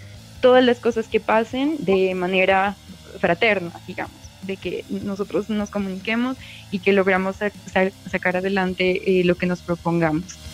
[0.40, 2.76] todas las cosas que pasen de manera
[3.18, 6.37] fraterna, digamos, de que nosotros nos comuniquemos
[6.70, 10.50] y que logramos sa sa sacar adelante eh, lo que nos propongamos.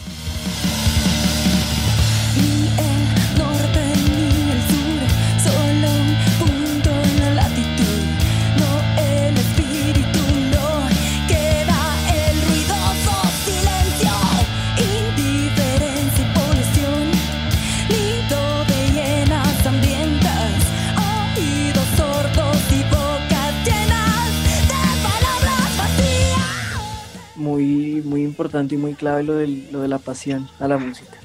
[27.46, 31.16] Muy, muy importante y muy clave lo, del, lo de la pasión a la música.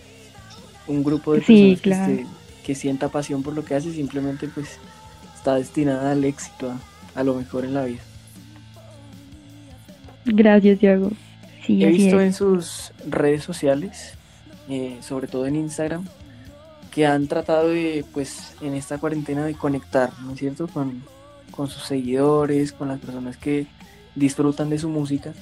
[0.87, 2.05] Un grupo de sí, personas claro.
[2.05, 4.77] que, esté, que, sienta pasión por lo que hace simplemente pues
[5.35, 8.01] está destinada al éxito, a, a lo mejor en la vida.
[10.25, 11.09] Gracias, Diego.
[11.65, 12.27] Sí, He visto es.
[12.27, 14.13] en sus redes sociales,
[14.69, 16.05] eh, sobre todo en Instagram,
[16.91, 21.03] que han tratado de, pues, en esta cuarentena de conectar, ¿no es cierto?, con,
[21.49, 23.65] con sus seguidores, con las personas que
[24.13, 25.33] disfrutan de su música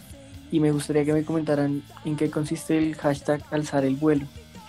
[0.52, 4.26] y me gustaría que me comentaran en qué consiste el hashtag alzar el vuelo.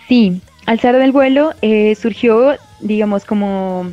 [0.07, 3.89] Sí, alzar el vuelo eh, surgió, digamos, como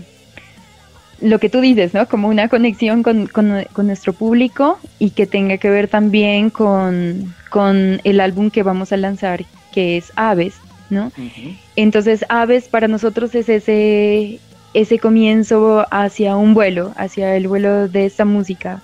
[1.20, 2.06] lo que tú dices, ¿no?
[2.06, 7.34] Como una conexión con, con, con, nuestro público y que tenga que ver también con,
[7.50, 10.54] con, el álbum que vamos a lanzar, que es Aves,
[10.90, 11.06] ¿no?
[11.16, 11.58] Uh -huh.
[11.76, 14.38] Entonces, Aves para nosotros es ese,
[14.74, 18.80] ese comienzo hacia un vuelo, hacia el vuelo de esta música,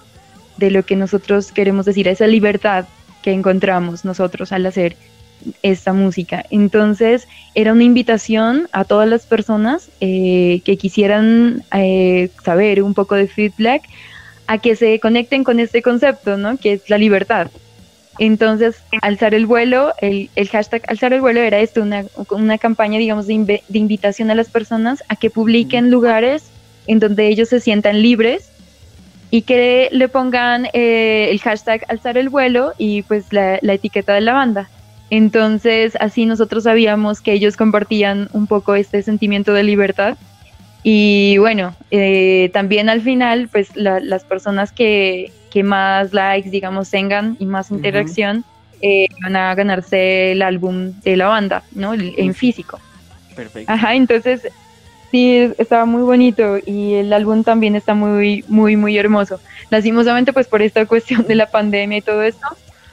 [0.57, 2.87] de lo que nosotros queremos decir, esa libertad
[3.25, 4.97] que encontramos nosotros al hacer
[5.63, 6.45] esta música.
[6.51, 13.15] Entonces era una invitación a todas las personas eh, que quisieran eh, saber un poco
[13.15, 13.83] de feedback
[14.47, 16.59] a que se conecten con este concepto, ¿no?
[16.59, 17.51] Que es la libertad.
[18.19, 22.99] Entonces, alzar el vuelo, el, el hashtag alzar el vuelo era esto, una, una campaña,
[22.99, 26.45] digamos, de, inv de, invitación a las personas a que publiquen lugares
[26.87, 28.51] en donde ellos se sientan libres
[29.35, 34.15] y que le pongan eh, el hashtag alzar el vuelo y pues la, la etiqueta
[34.15, 34.69] de la banda.
[35.11, 40.17] Entonces así nosotros sabíamos que ellos compartían un poco este sentimiento de libertad
[40.85, 46.91] y bueno, eh, también al final pues la- las personas que, que más likes digamos
[46.91, 48.45] tengan y más interacción
[48.83, 51.95] eh, van a ganarse el álbum de la banda, ¿no?
[51.95, 52.79] En físico.
[53.35, 53.73] Perfecto.
[53.73, 54.43] Ajá, entonces
[55.15, 59.39] sí, es- estaba muy bonito y el álbum también está muy, muy, muy hermoso.
[59.71, 62.41] Lastimosamente, pues por esta cuestión de la pandemia y todo esto,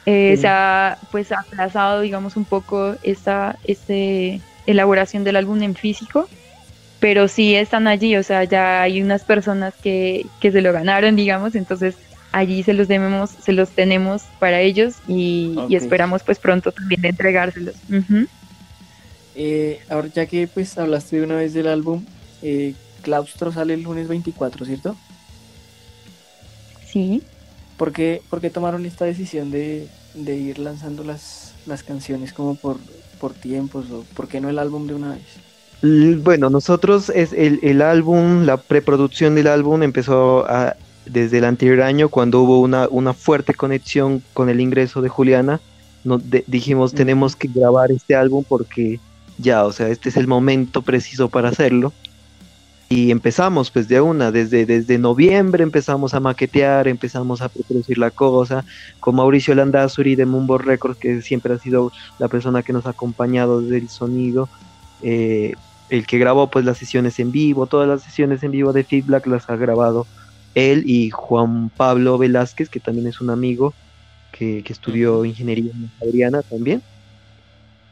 [0.05, 0.41] eh, Sí.
[0.41, 6.29] se ha pues aplazado, digamos, un poco esta este, elaboración del álbum en físico,
[6.99, 11.15] pero sí están allí, o sea, ya hay unas personas que, que se lo ganaron,
[11.15, 11.95] digamos, entonces
[12.33, 15.81] allí se los debemos, se los tenemos para ellos y, y Ok.
[15.81, 17.75] esperamos pues pronto también de entregárselos.
[17.89, 18.27] Ujú.
[19.35, 22.03] Eh, ahora ya que pues hablaste de una vez del álbum,
[22.41, 24.95] eh, Claustro sale el lunes 24, ¿cierto?
[26.85, 27.23] Sí.
[27.77, 32.55] ¿Por qué, por qué tomaron esta decisión de, de ir lanzando las, las canciones como
[32.55, 32.77] por,
[33.19, 36.21] por tiempos o por qué no el álbum de una vez?
[36.23, 40.75] Bueno, nosotros es el, el álbum, la preproducción del álbum empezó a-
[41.07, 45.59] desde el anterior año cuando hubo una, una fuerte conexión con el ingreso de Juliana.
[46.03, 48.99] Nos de- dijimos tenemos que grabar este álbum porque
[49.41, 51.93] ya, o sea, este es el momento preciso para hacerlo.
[52.89, 58.11] Y empezamos pues de una, desde, desde noviembre empezamos a maquetear, empezamos a producir la
[58.11, 58.65] cosa,
[58.99, 62.89] con Mauricio Landazuri de Mumbo Records, que siempre ha sido la persona que nos ha
[62.89, 64.49] acompañado desde el sonido,
[65.03, 65.53] eh,
[65.89, 69.25] el que grabó pues las sesiones en vivo, todas las sesiones en vivo de Feedback
[69.25, 70.05] las ha grabado
[70.53, 73.73] él y Juan Pablo Velázquez, que también es un amigo
[74.33, 76.81] que, que estudió ingeniería en Adriana también.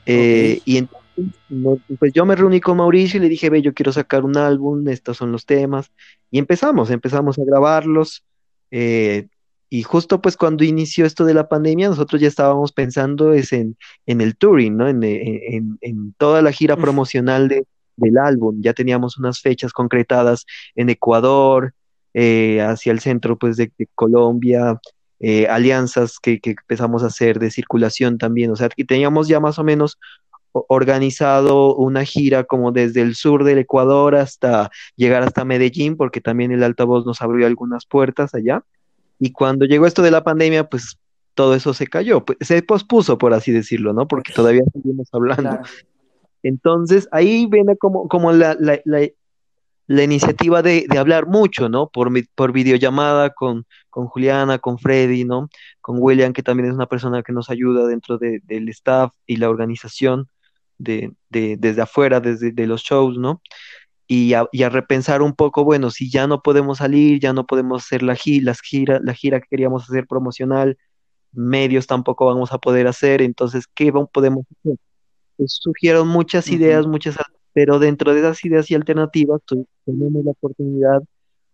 [0.05, 0.98] Eh, Y entonces,
[1.49, 4.37] no- pues yo me reuní con Mauricio y le dije, ve, yo quiero sacar un
[4.37, 5.91] álbum, estos son los temas.
[6.31, 8.23] Y empezamos, empezamos a grabarlos.
[8.71, 9.27] eh,
[9.71, 13.77] y justo pues cuando inició esto de la pandemia, nosotros ya estábamos pensando es en,
[14.07, 14.87] en el touring, ¿no?
[14.87, 18.61] En, en- en- toda la gira promocional de, del álbum.
[18.61, 21.73] Ya teníamos unas fechas concretadas en Ecuador,
[22.15, 24.79] eh, hacia el centro pues de, de Colombia,
[25.19, 28.49] eh, alianzas que, que empezamos a hacer de circulación también.
[28.51, 29.99] O sea, que teníamos ya más o menos
[30.51, 36.51] organizado una gira como desde el sur del Ecuador hasta llegar hasta Medellín, porque también
[36.51, 38.63] el altavoz nos abrió algunas puertas allá.
[39.19, 40.97] Y cuando llegó esto de la pandemia, pues
[41.33, 44.07] todo eso se cayó, pues, se pospuso, por así decirlo, ¿no?
[44.07, 45.59] Porque todavía seguimos hablando.
[46.43, 49.07] Entonces, ahí viene como, como la, la, la,
[49.87, 51.89] la iniciativa de, de hablar mucho, ¿no?
[51.89, 55.49] Por, mi- por videollamada con, con Juliana, con Freddy, ¿no?
[55.81, 59.35] Con William, que también es una persona que nos ayuda dentro de- del staff y
[59.37, 60.27] la organización
[60.79, 63.41] de, de- desde afuera, desde de los shows, ¿no?
[64.07, 67.45] Y a, y a repensar un poco, bueno, si ya no podemos salir, ya no
[67.45, 70.77] podemos hacer la, gi- las gira, la gira que queríamos hacer promocional,
[71.31, 74.77] medios tampoco vamos a poder hacer, entonces, ¿qué podemos hacer?
[75.37, 79.41] Pues surgieron muchas ideas, muchas, al- pero dentro de esas ideas y alternativas
[79.85, 81.03] tenemos la oportunidad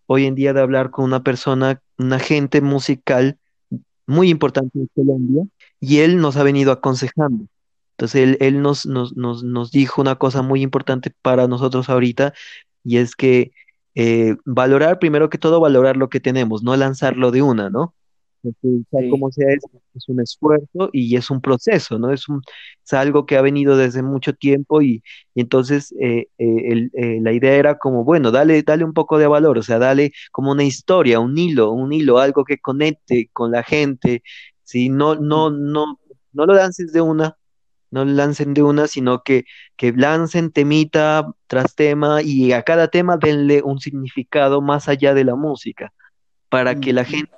[0.08, 3.38] hoy en día de hablar con una persona, un agente musical
[4.08, 5.44] muy importante en Colombia,
[5.80, 7.46] y él nos ha venido aconsejando.
[7.98, 12.34] Entonces él, él nos, nos, nos, nos dijo una cosa muy importante para nosotros ahorita,
[12.84, 13.52] y es que
[13.96, 17.96] eh, valorar, primero que todo, valorar lo que tenemos, no lanzarlo de una, ¿no?
[18.42, 22.12] Porque sea como sea, es, es un esfuerzo y es un proceso, ¿no?
[22.12, 22.42] Es un,
[22.86, 25.02] es algo que ha venido desde mucho tiempo y,
[25.34, 29.18] y entonces eh, eh, el- eh, la idea era como, bueno, dale, dale un poco
[29.18, 33.30] de valor, o sea, dale como una historia, un hilo, un hilo, algo que conecte
[33.34, 34.22] con la gente,
[34.64, 34.90] ¿sí?
[34.90, 36.00] No, no, no,
[36.34, 37.38] no lo lances de una,
[37.96, 39.46] no lancen de una, sino que,
[39.78, 45.24] que lancen temita tras tema y a cada tema denle un significado más allá de
[45.24, 45.94] la música,
[46.50, 47.32] para que la gente,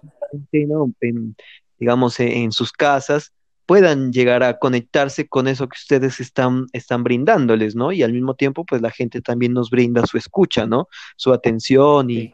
[0.68, 0.92] ¿no?
[1.00, 1.36] en,
[1.78, 3.34] digamos, en, en sus casas,
[3.68, 7.92] puedan llegar a conectarse con eso que ustedes están, están brindándoles, ¿no?
[7.92, 10.88] Y al mismo tiempo, pues la gente también nos brinda su escucha, ¿no?
[11.18, 12.34] Su atención y,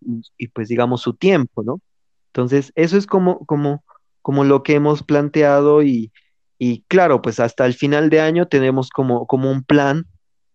[0.00, 1.80] y, y, pues digamos su tiempo, ¿no?
[2.26, 3.82] Entonces, eso es como, como,
[4.22, 6.12] como lo que hemos planteado y,
[6.62, 10.04] y claro, pues hasta el final de año tenemos como, como un plan.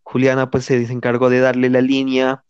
[0.04, 2.44] Juliana pues se encargó de darle la línea,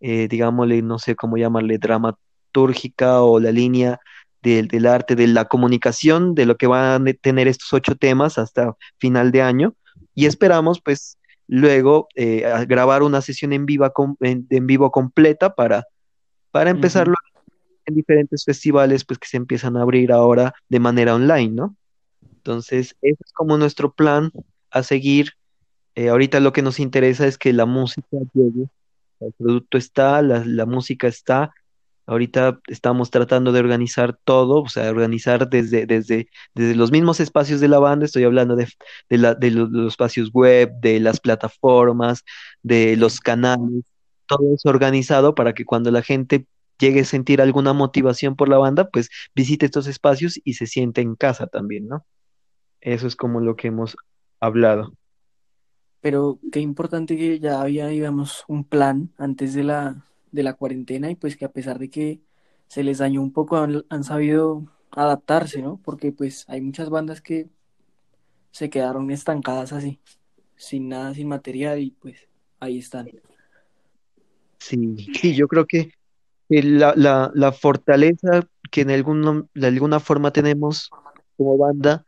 [0.00, 4.00] eh, digámosle, no sé cómo llamarle, dramatúrgica o la línea
[4.42, 8.38] del, del arte, de la comunicación, de lo que van a tener estos ocho temas
[8.38, 9.76] hasta final de año.
[10.16, 11.16] Y esperamos pues
[11.46, 15.86] luego eh, a grabar una sesión en, viva en vivo completa para,
[16.50, 17.14] para empezarlo
[17.84, 21.76] en diferentes festivales pues que se empiezan a abrir ahora de manera online, ¿no?
[22.46, 24.30] Entonces, ese es como nuestro plan
[24.70, 25.32] a seguir.
[25.96, 28.68] Eh, ahorita lo que nos interesa es que la música llegue,
[29.20, 31.52] el producto está, la, música está,
[32.08, 37.58] Ahorita estamos tratando de organizar todo, o sea, organizar desde, desde, desde los mismos espacios
[37.58, 38.68] de la banda, estoy hablando de,
[39.08, 42.22] los, de los espacios web, de las plataformas,
[42.62, 43.82] de los canales,
[44.28, 46.46] todo eso organizado para que cuando la gente
[46.78, 51.00] llegue a sentir alguna motivación por la banda, pues visite estos espacios y se siente
[51.00, 52.06] en casa también, ¿no?
[52.86, 53.96] Eso es como lo que hemos
[54.38, 54.92] hablado.
[56.00, 61.10] Pero qué importante que ya había, digamos, un plan antes de la, de la cuarentena
[61.10, 62.20] y pues que a pesar de que
[62.68, 65.80] se les dañó un poco, han, han sabido adaptarse, ¿no?
[65.82, 67.48] Porque pues hay muchas bandas que
[68.52, 69.98] se quedaron estancadas así,
[70.54, 72.28] sin nada, sin material y pues
[72.60, 73.10] ahí están.
[74.60, 75.90] Sí, sí, yo creo que
[76.48, 78.88] la, la, la fortaleza que en
[79.54, 80.88] de alguna forma tenemos
[81.36, 82.05] como banda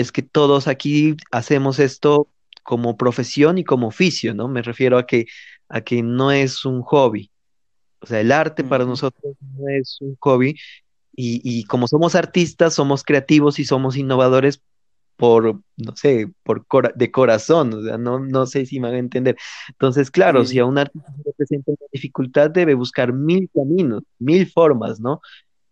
[0.00, 2.30] es que todos aquí hacemos esto
[2.62, 4.48] como profesión y como oficio, ¿no?
[4.48, 5.26] Me refiero a que,
[5.68, 7.30] a que no es un hobby.
[8.00, 10.56] O sea, el arte para nosotros no es un hobby
[11.16, 14.62] y, y como somos artistas, somos creativos y somos innovadores
[15.16, 18.96] por, no sé, por cora- de corazón, o sea, no, no sé si me van
[18.96, 19.36] a entender.
[19.70, 23.50] Entonces, claro, Sí, si a un artista se le presenta una dificultad, debe buscar mil
[23.54, 25.20] caminos, mil formas, ¿no?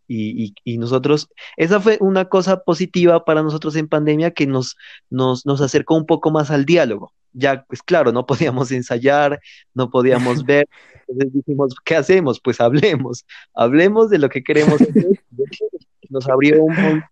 [0.08, 4.76] Y, y, y nosotros, esa fue una cosa positiva para nosotros en pandemia que nos,
[5.10, 7.12] nos, nos acercó un poco más al diálogo.
[7.32, 9.40] Ya, pues claro, no podíamos ensayar,
[9.74, 10.68] no podíamos ver,
[11.08, 12.40] entonces dijimos, ¿qué hacemos?
[12.40, 15.06] Pues hablemos, hablemos de lo que queremos hacer.
[16.12, 17.02] Nos abrió un montón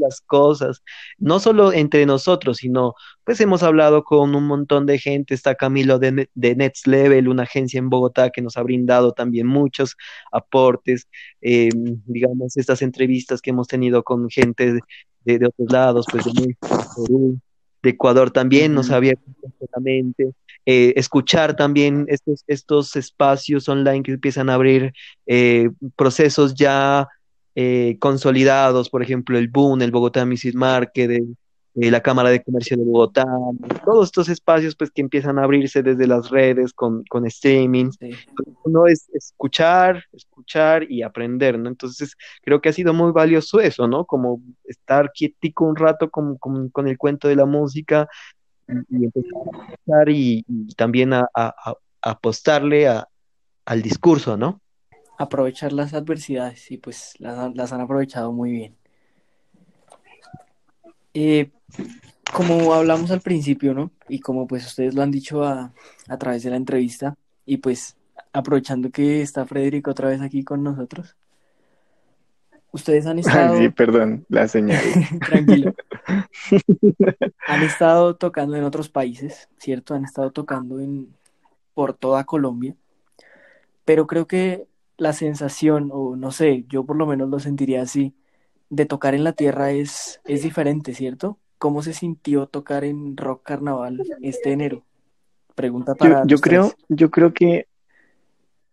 [0.00, 0.82] las cosas,
[1.18, 5.98] no solo entre nosotros, sino pues hemos hablado con un montón de gente, está Camilo
[5.98, 9.96] de, de Next Level, una agencia en Bogotá que nos ha brindado también muchos
[10.32, 11.06] aportes,
[11.40, 11.68] eh,
[12.06, 14.80] digamos, estas entrevistas que hemos tenido con gente de,
[15.24, 17.38] de- de otros lados, pues de México, Perú,
[17.82, 18.94] de Ecuador también nos Ujú.
[18.94, 20.32] ha abierto completamente.
[20.68, 24.92] Eh, escuchar también estos, estos espacios online que empiezan a abrir
[25.26, 27.06] eh, procesos ya
[27.56, 31.36] eh, consolidados, por ejemplo, el BUN, el Bogotá Music Market, el-
[31.78, 33.26] eh, la Cámara de Comercio de Bogotá,
[33.84, 37.90] todos estos espacios pues que empiezan a abrirse desde las redes con, con streaming.
[38.00, 38.12] Sí.
[38.64, 41.68] Uno es escuchar, escuchar y aprender, ¿no?
[41.68, 44.06] Entonces creo que ha sido muy valioso eso, ¿no?
[44.06, 48.08] Como estar quietico un rato con, con, con el cuento de la música
[48.68, 53.06] y, y empezar a escuchar y, y también a, a- apostarle a-
[53.66, 54.60] al discurso, ¿no?
[55.18, 58.76] Aprovechar las adversidades y pues las, han- las han aprovechado muy bien.
[61.14, 61.50] Eh,
[62.34, 63.90] como hablamos al principio, ¿no?
[64.08, 65.72] Y como pues ustedes lo han dicho a,
[66.08, 67.96] a través de la entrevista, y pues
[68.32, 71.16] aprovechando que está Federico otra vez aquí con nosotros,
[72.72, 74.82] ustedes han estado, sí, perdón, la señal.
[75.26, 75.74] tranquilo,
[77.48, 79.94] han estado tocando en otros países, ¿cierto?
[79.94, 81.14] Han estado tocando en,
[81.72, 82.74] por toda Colombia,
[83.86, 84.66] pero creo que
[84.98, 88.14] la sensación, o no sé, yo por lo menos lo sentiría así,
[88.70, 91.38] de tocar en la tierra es, es diferente, ¿cierto?
[91.58, 94.84] ¿Cómo se sintió tocar en Rock Carnaval este enero?
[95.54, 97.66] Pregunta Yo, para yo los creo, yo creo que,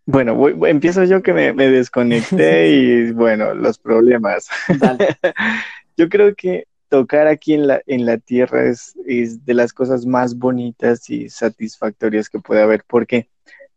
[0.06, 2.68] bueno, voy- voy- empiezo yo que me, me desconecté
[3.08, 4.48] y bueno, los problemas.
[4.78, 5.16] Dale.
[5.96, 10.06] Yo creo que tocar aquí en la, en la tierra es, es de las cosas
[10.06, 13.28] más bonitas y satisfactorias que puede haber, porque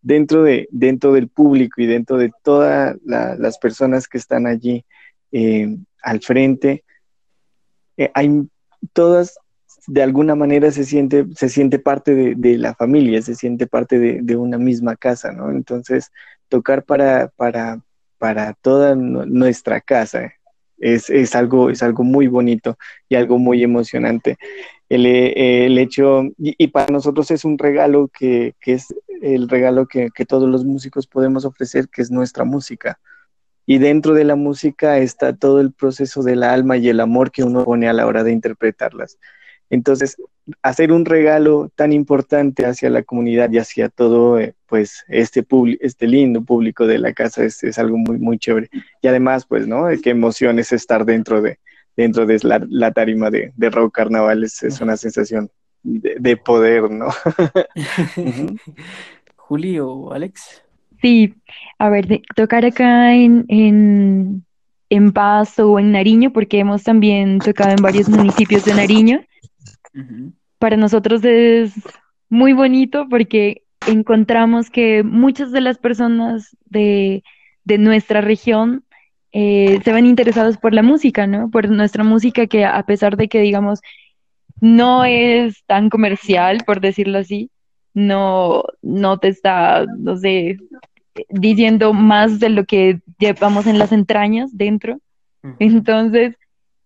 [0.07, 4.85] dentro de, dentro del público y dentro de todas la- las personas que están allí
[5.33, 6.85] eh, al frente,
[7.97, 8.47] eh, hay
[8.93, 9.37] todas,
[9.87, 14.19] de alguna manera se siente, se siente parte de, la familia, se siente parte de,
[14.21, 15.51] de una misma casa, ¿no?
[15.51, 16.09] Entonces,
[16.47, 17.81] tocar para, para,
[18.17, 20.31] para toda nu- nuestra casa
[20.77, 22.77] es, es algo, es algo muy bonito
[23.09, 24.37] y algo muy emocionante.
[24.89, 29.85] El, eh, el hecho, y, para nosotros es un regalo que, que es el regalo
[29.87, 32.99] que, que todos los músicos podemos ofrecer, que es nuestra música.
[33.65, 37.43] Y dentro de la música está todo el proceso del alma y el amor que
[37.43, 39.17] uno pone a la hora de interpretarlas.
[39.69, 40.15] Entonces,
[40.61, 45.45] hacer un regalo tan importante hacia la comunidad y hacia todo, eh, pues, este,
[45.81, 48.69] este lindo público de la casa es, es algo muy, muy chévere.
[49.01, 49.87] Y además, pues, ¿no?
[50.01, 51.59] Qué emoción es estar dentro de,
[51.97, 55.49] dentro de la, la tarima de, de Rock Carnaval, es, es una sensación
[55.83, 57.07] de, de poder, ¿no?
[59.35, 60.63] Juli o Alex.
[61.01, 61.33] Sí,
[61.79, 64.45] a ver, de- tocar acá en, en,
[64.89, 69.21] en Pasto o en Nariño, porque hemos también tocado en varios municipios de Nariño.
[70.59, 71.73] Para nosotros es
[72.29, 77.23] muy bonito porque encontramos que muchas de las personas de,
[77.63, 78.83] de nuestra región
[79.39, 81.51] eh, se ven interesados por la música, ¿no?
[81.51, 83.81] Por nuestra música que a pesar de que, digamos,
[84.61, 87.51] no es tan comercial, por decirlo así,
[87.93, 90.57] no, no te está, no sé,
[91.29, 94.97] diciendo más de lo que llevamos en las entrañas dentro.
[95.59, 96.35] Entonces,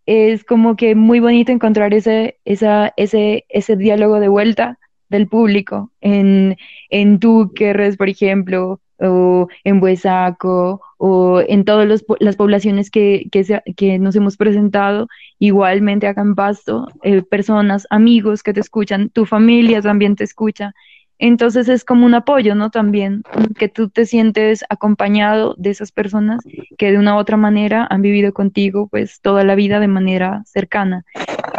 [0.05, 4.77] es como que muy bonito encontrar ese, esa, ese, ese diálogo de vuelta
[5.07, 6.57] del público en,
[6.89, 14.15] en Túquerres, por ejemplo, o en Buesaco, o en todas las poblaciones que, que, nos
[14.15, 15.07] hemos presentado,
[15.39, 20.73] igualmente acá en Pasto, eh, personas, amigos que te escuchan, tu familia también te escucha.
[21.17, 22.71] Entonces es como un apoyo, ¿no?
[22.71, 23.21] También
[23.57, 26.39] que tú te sientes acompañado de esas personas
[26.79, 30.41] que de una u otra manera han vivido contigo pues toda la vida de manera
[30.45, 31.05] cercana.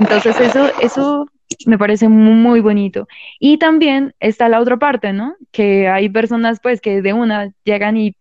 [0.01, 1.29] Entonces eso, eso
[1.67, 3.07] me parece mu- muy bonito.
[3.39, 5.37] Y también está la otra parte, ¿no?
[5.53, 8.17] Que hay personas pues que de una llegan y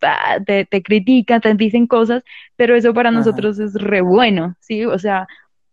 [0.46, 2.22] te, te critican, te dicen cosas,
[2.56, 3.18] pero eso para Ajá.
[3.18, 4.84] nosotros es re bueno, ¿sí?
[4.84, 5.26] O sea,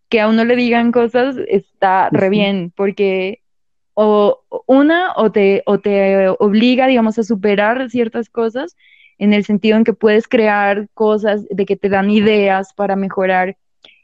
[0.09, 3.41] que a uno le digan cosas está re bien, porque
[3.93, 8.75] o una o te, o te obliga, digamos, a superar ciertas cosas
[9.17, 13.57] en el sentido en que puedes crear cosas, de que te dan ideas para mejorar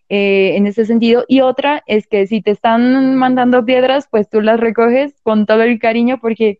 [0.10, 1.26] eh, en ese sentido.
[1.28, 5.64] Y otra es que si te están mandando piedras, pues tú las recoges con todo
[5.64, 6.60] el cariño porque,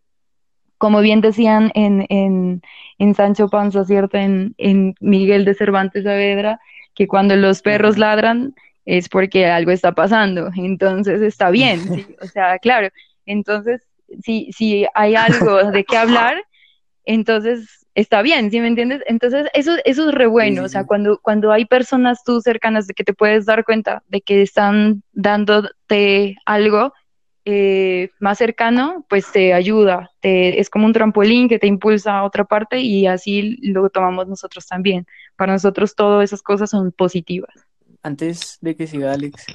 [0.78, 2.62] como bien decían en, en,
[2.98, 4.18] en Sancho Panza, ¿cierto?
[4.18, 6.60] En, en Miguel de Cervantes Saavedra,
[6.94, 10.50] que cuando los perros ladran es porque algo está pasando.
[10.56, 12.06] Entonces está bien, ¿sí?
[12.22, 12.88] O sea, claro.
[13.26, 13.82] Entonces,
[14.22, 16.42] si, si hay algo de qué hablar,
[17.04, 19.02] entonces está bien, ¿sí me entiendes?
[19.06, 22.94] Entonces, eso, eso es re bueno, o sea, cuando, cuando hay personas tú cercanas de
[22.94, 26.92] que te puedes dar cuenta de que están dándote algo
[27.46, 32.24] eh, más cercano, pues te ayuda, te, es como un trampolín que te impulsa a
[32.24, 35.06] otra parte y así lo tomamos nosotros también.
[35.34, 37.54] Para nosotros todas esas cosas son positivas.
[38.02, 39.46] Antes de que siga Alex,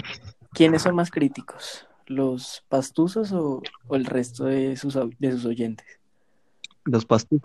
[0.52, 1.88] ¿quiénes son más críticos?
[2.08, 6.01] ¿Los pastuzos o, o el resto de sus, de sus oyentes?
[6.86, 7.42] Los pastuzos.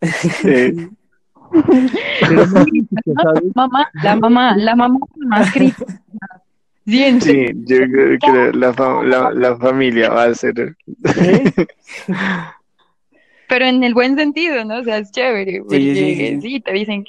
[2.30, 3.42] Los críticos, ¿sabes?
[3.54, 6.02] Mamá, la mamá, la mamá más crítica.
[6.86, 7.48] Siempre.
[7.48, 10.76] sí, yo creo que la, fa- la, la familia va a ser.
[13.48, 14.78] Pero en el buen sentido, ¿no?
[14.80, 16.60] O sea, es chévere, porque sí, sí, sí.
[16.60, 17.04] te dicen,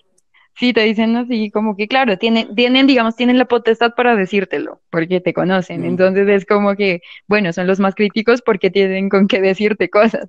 [0.58, 4.82] sí, te dicen así, como que claro, tienen, tienen, digamos, tienen la potestad para decírtelo,
[4.90, 5.82] porque te conocen.
[5.82, 5.86] Mm.
[5.86, 10.28] Entonces es como que, bueno, son los más críticos porque tienen con qué decirte cosas,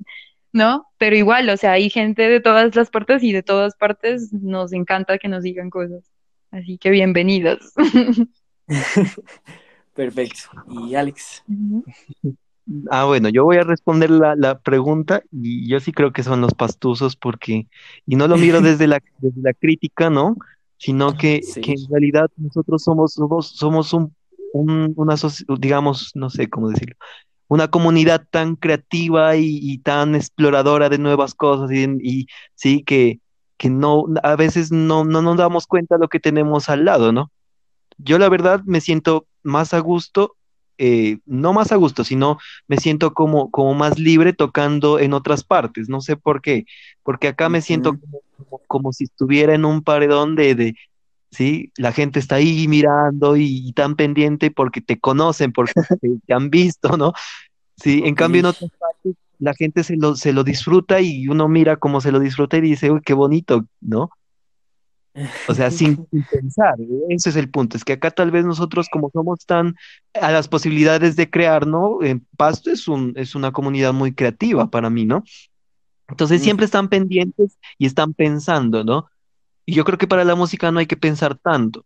[0.53, 0.87] ¿no?
[0.99, 4.73] Pero igual, o sea, hay gente de todas las partes y de todas partes nos
[4.73, 6.05] encanta que nos digan cosas.
[6.51, 7.73] Así que bienvenidos.
[9.95, 10.51] Perfecto.
[10.69, 11.43] Y Alex,
[12.91, 16.41] Ah, bueno, yo voy a responder la, la pregunta y yo sí creo que son
[16.43, 17.67] los pastuzos porque,
[18.07, 20.37] y no lo miro desde la, desde la crítica, ¿no?
[20.77, 21.61] Sino que, Sí.
[21.63, 24.15] que en realidad nosotros somos, somos, somos un,
[24.53, 25.15] un- una,
[25.59, 26.97] digamos, no sé cómo decirlo,
[27.49, 33.21] una comunidad tan creativa y, y tan exploradora de nuevas cosas y, y sí, que,
[33.57, 37.13] que no, a veces no, no nos damos cuenta de lo que tenemos al lado,
[37.13, 37.31] ¿no?
[37.99, 40.37] Yo la verdad me siento más a gusto,
[40.79, 45.45] eh, no más a gusto, sino me siento como, como más libre tocando en otras
[45.45, 45.89] partes.
[45.89, 46.65] No sé por qué,
[47.03, 50.75] porque acá me siento como, como- como si estuviera en un paredón de, de,
[51.31, 56.09] sí, la gente está ahí mirando y, y tan pendiente porque te conocen, porque te,
[56.27, 57.13] te han visto, ¿no?
[57.77, 61.49] Sí, en cambio en otras partes la gente se lo, se lo disfruta y uno
[61.49, 64.11] mira cómo se lo disfruta y dice, uy, qué bonito, ¿no?
[65.49, 66.75] O sea, sin, sin pensar,
[67.09, 69.75] ese es el punto, es que acá tal vez nosotros como somos tan
[70.15, 72.03] a las posibilidades de crear, ¿no?
[72.03, 75.25] En Pasto es un, es una comunidad muy creativa para mí, ¿no?
[76.09, 79.07] Entonces siempre están pendientes y están pensando, ¿no?
[79.67, 81.85] Y yo creo que para la música no hay que pensar tanto.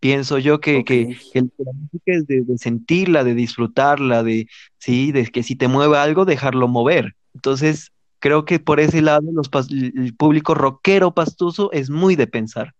[0.00, 1.32] Pienso yo que, que, Ok.
[1.32, 5.68] que la música es de, de sentirla, de disfrutarla, de, sí, de que si te
[5.68, 7.14] mueve algo, dejarlo mover.
[7.34, 12.74] Entonces, creo que por ese lado los el público rockero pastuso es muy de pensar.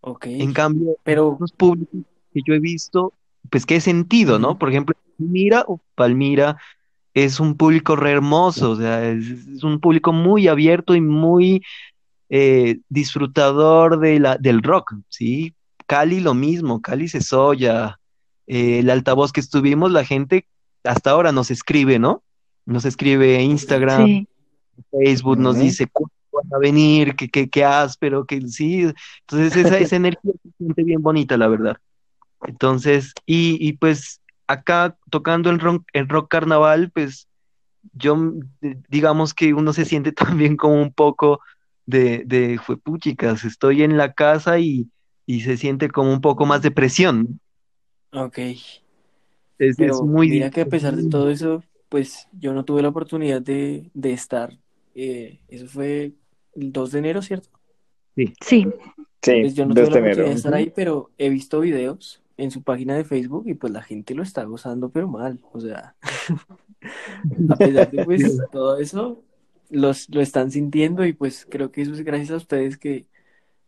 [0.00, 0.26] Ok.
[0.26, 2.00] En cambio, Pero, los públicos
[2.32, 3.14] que yo he visto,
[3.50, 4.58] pues qué sentido, ¿no?
[4.58, 6.56] Por ejemplo, Palmira, uf, Palmira
[7.14, 11.62] es un público re hermoso, o sea, es, es un público muy abierto y muy
[12.28, 15.54] eh, disfrutador de la, del rock, ¿sí?
[15.86, 18.00] Cali lo mismo, Cali Cesoya,
[18.46, 20.46] eh, el altavoz que estuvimos, la gente
[20.82, 22.22] hasta ahora nos escribe, ¿no?
[22.66, 24.28] Nos escribe Instagram, Sí.
[24.90, 28.82] Facebook, nos dice cuándo van a venir, que, que, que áspero, que sí.
[29.22, 31.76] Entonces esa, esa energía se siente bien bonita, la verdad.
[32.42, 37.28] Entonces, y, y pues acá tocando el rock, el rock carnaval, pues
[37.94, 38.16] yo,
[38.62, 41.40] eh, digamos que uno se siente también como un poco
[41.86, 44.90] de, de juepuchicas, estoy en la casa y,
[45.26, 47.40] y se siente como un poco más de presión.
[48.12, 48.38] ok.
[49.58, 51.62] Es, es Pero muy, mira que a es pesar de todo eso,
[51.94, 54.58] pues yo no tuve la oportunidad de, de estar
[54.94, 56.14] Eh, eso fue
[56.54, 57.50] el 2 de enero, ¿cierto?
[58.16, 58.34] Sí.
[58.40, 58.66] Sí,
[59.22, 60.24] Sí, Pues yo no 2 tuve de la enero.
[60.24, 63.72] oportunidad de estar ahí, pero he visto videos en su página de Facebook y pues
[63.72, 65.40] la gente lo está gozando, pero mal.
[65.52, 65.96] O sea,
[67.48, 69.24] a pesar de pues todo eso,
[69.70, 73.06] los, lo están sintiendo y pues creo que eso es gracias a ustedes que,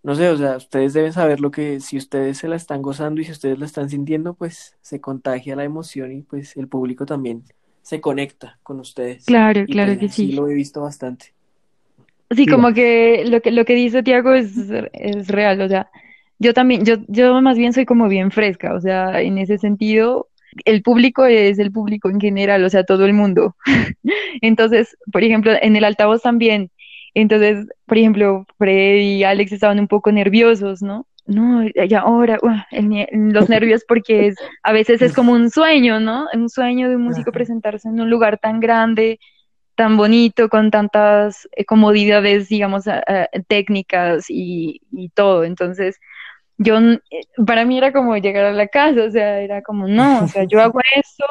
[0.03, 3.21] no sé, o sea, ustedes deben saber lo que, si ustedes se la están gozando
[3.21, 7.07] y si ustedes la están sintiendo, pues se contagia la emoción y pues el público
[7.07, 7.45] también
[7.87, 9.25] se conecta con ustedes.
[9.27, 10.33] claro, Y claro pues que sí sí.
[10.33, 11.27] lo he visto bastante.
[12.35, 14.57] Sí, como que lo que lo que dice Tiago es,
[14.93, 15.89] es real, o sea,
[16.41, 20.27] yo también, yo, yo más bien soy como bien fresca, o sea, en ese sentido,
[20.65, 23.55] el público es el público en general, o sea, todo el mundo.
[24.43, 26.73] Entonces, por ejemplo, en el altavoz también,
[27.15, 31.07] entonces, por ejemplo, Fred y Alex estaban un poco nerviosos, ¿no?
[31.27, 35.99] No, ya ahora, uah, el los nervios porque es, a veces es como un sueño,
[36.01, 36.27] ¿no?
[36.33, 37.33] Un sueño de un músico Ajá.
[37.33, 39.19] presentarse en un lugar tan grande
[39.77, 45.45] tan bonito, con tantas eh, comodidades, digamos, a- a- técnicas y, y todo.
[45.45, 45.99] Entonces,
[46.59, 47.01] yo, eh,
[47.47, 50.45] para mí era como llegar a la casa, o sea, era como, no, o sea,
[50.45, 51.25] yo hago esto,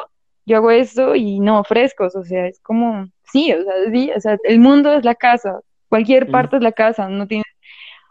[0.46, 4.20] yo hago esto y no, frescos, o sea, es como, sí, o sea, sí, o
[4.20, 6.30] sea, el mundo es la casa, cualquier Mm.
[6.30, 7.44] parte es la casa, no tiene,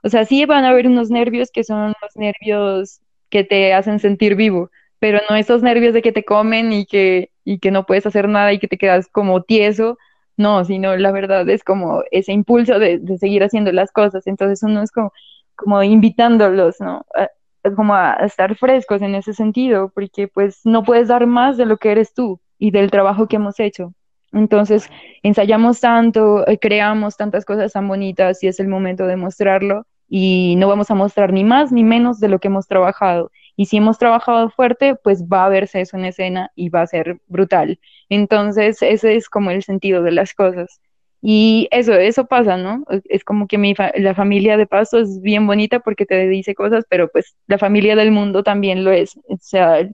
[0.06, 3.99] o sea, sí van a haber unos nervios que son los nervios que te hacen
[3.99, 7.86] sentir vivo, pero no esos nervios de que te comen y que, y que no
[7.86, 9.97] puedes hacer nada y que te quedas como tieso,
[10.38, 14.64] no, sino la verdad es como ese impulso de, de seguir haciendo las cosas, entonces
[14.64, 15.12] uno es como,
[15.56, 17.06] como invitándolos, ¿no?
[17.16, 17.30] A-
[17.76, 21.78] como a, estar frescos en ese sentido, porque pues no puedes dar más de lo
[21.78, 23.93] que eres tú y del trabajo que hemos hecho.
[24.32, 24.88] Entonces,
[25.24, 30.56] ensayamos tanto, eh, creamos tantas cosas tan bonitas y es el momento de mostrarlo y
[30.58, 33.32] no vamos a mostrar ni más ni menos de lo que hemos trabajado.
[33.58, 36.88] Y si hemos trabajado fuerte, pues va a verse eso en escena y va a
[36.88, 37.80] ser brutal.
[38.10, 40.80] Entonces, ese es como el sentido de las cosas.
[41.22, 42.84] Y eso, eso pasa, ¿no?
[43.10, 46.53] Es- como que mi fa- la familia de Pasto es bien bonita porque te dice
[46.56, 49.18] cosas, pero pues la familia del mundo también lo es.
[49.28, 49.88] O sea,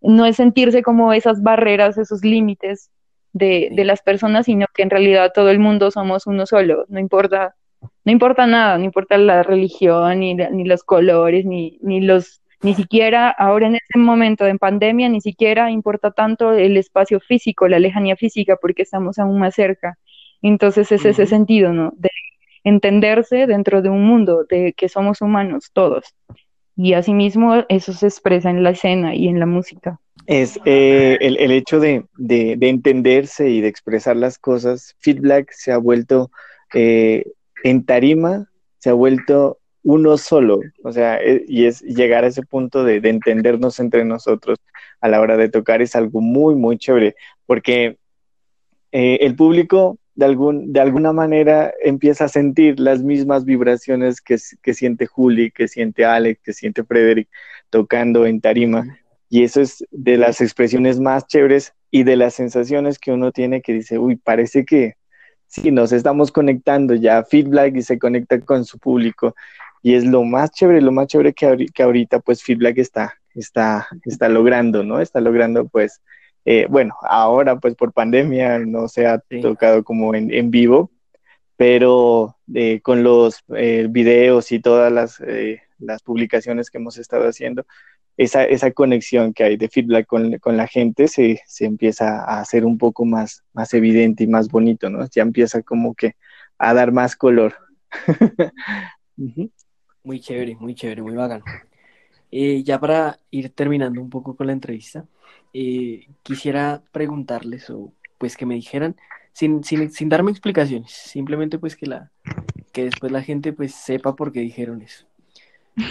[0.00, 2.90] no es sentirse como esas barreras, esos límites
[3.32, 7.00] de, de las personas, sino que en realidad todo el mundo somos uno solo, no
[7.00, 7.56] importa,
[8.04, 12.74] no importa nada, no importa la religión, ni, ni los colores, ni, ni los, ni
[12.74, 17.78] siquiera ahora en este momento de pandemia, ni siquiera importa tanto el espacio físico, la
[17.78, 19.98] lejanía física, porque estamos aún más cerca.
[20.42, 21.92] Entonces es ese sentido, ¿no?
[21.96, 22.10] De
[22.64, 26.04] entenderse dentro de un mundo, de que somos humanos todos.
[26.76, 29.98] Y asimismo eso se expresa en la escena y en la música.
[30.26, 34.94] Es eh, el, el hecho de, de- de entenderse y de expresar las cosas.
[35.00, 36.30] Feedback se ha vuelto
[36.74, 37.24] eh,
[37.64, 42.42] en tarima, se ha vuelto uno solo, o sea, eh, y es llegar a ese
[42.42, 44.58] punto de, de entendernos entre nosotros
[45.00, 47.14] a la hora de tocar es algo muy, muy chévere,
[47.46, 47.96] porque
[48.92, 54.36] eh, el público de, algún, de alguna manera empieza a sentir las mismas vibraciones que,
[54.62, 57.28] que siente Juli, que siente Alex, que siente Frederick
[57.70, 58.98] tocando en tarima.
[59.30, 63.62] Y eso es de las expresiones más chéveres y de las sensaciones que uno tiene
[63.62, 64.94] que dice, uy, parece que
[65.48, 69.34] sí, nos estamos conectando ya, feedback y se conecta con su público.
[69.82, 73.86] Y es lo más chévere, lo más chévere que, que ahorita pues feedback está, está,
[74.04, 75.00] está logrando, ¿no?
[75.00, 76.00] Está logrando pues,
[76.44, 79.40] eh, bueno, ahora pues por pandemia no se ha Sí.
[79.40, 80.90] tocado como en, en vivo,
[81.56, 87.28] pero eh, con los eh, videos y todas las, eh, las publicaciones que hemos estado
[87.28, 87.66] haciendo,
[88.18, 92.40] esa, esa conexión que hay de feedback con, con la gente se, se empieza a
[92.40, 95.06] hacer un poco más, más evidente y más bonito, ¿no?
[95.08, 96.16] Ya empieza como que
[96.58, 97.54] a dar más color.
[100.04, 101.44] Muy chévere, muy chévere, muy bacano.
[102.30, 105.04] Eh, ya para ir terminando un poco con la entrevista,
[105.52, 108.96] eh, quisiera preguntarles o pues que me dijeran,
[109.32, 112.10] sin, sin, sin darme explicaciones, simplemente pues que la
[112.72, 115.06] que después la gente pues sepa por qué dijeron eso.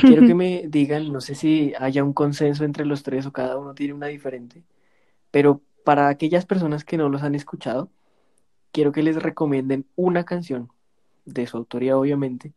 [0.01, 3.57] Quiero que me digan, no sé si haya un consenso entre los tres o cada
[3.57, 4.63] uno tiene una diferente,
[5.31, 7.89] pero para aquellas personas que no los han escuchado,
[8.71, 10.69] quiero que les recomienden una canción
[11.25, 12.53] de su autoría, obviamente,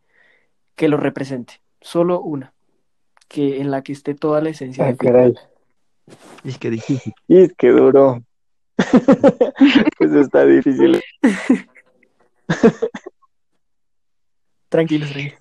[0.75, 2.53] que lo represente, solo una,
[3.29, 5.35] que en la que esté toda la esencia Ah, de caray.
[6.43, 7.13] Y qué difícil.
[7.29, 8.23] Y es que duro.
[9.99, 11.01] pues está difícil.
[14.71, 15.39] Tranquilos, tranquilos.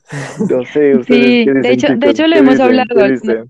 [0.50, 2.66] No sé, ustedes Sí, qué de hecho, de hecho lo ¿Qué hemos dicen?
[2.66, 3.44] hablado ¿Qué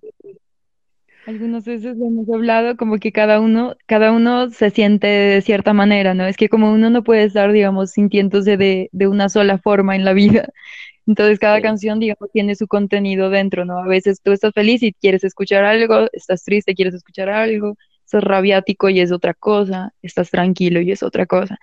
[1.25, 5.73] algunas veces lo hemos hablado como que cada uno, cada uno se siente de cierta
[5.73, 6.25] manera, ¿no?
[6.25, 10.05] Es que como uno no puede estar, digamos, sintiéndose de, de una sola forma en
[10.05, 10.49] la vida.
[11.07, 11.63] Entonces cada Sí.
[11.63, 13.79] canción, digamos, tiene su contenido dentro, ¿no?
[13.79, 17.75] A veces tú estás feliz y quieres escuchar algo, estás triste, quieres escuchar algo,
[18.05, 21.57] estás rabiático y es otra cosa, estás tranquilo y es otra cosa.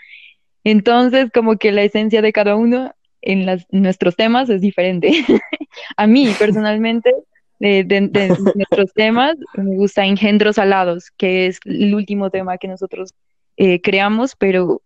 [0.64, 2.92] Entonces, como que la esencia de cada uno
[3.26, 5.10] en las, nuestros temas es diferente.
[5.96, 7.14] A mí, personalmente,
[7.58, 12.68] de, de- de nuestros temas, me gusta Engendros Alados, que es el último tema que
[12.68, 13.12] nosotros
[13.56, 14.82] eh, creamos, pero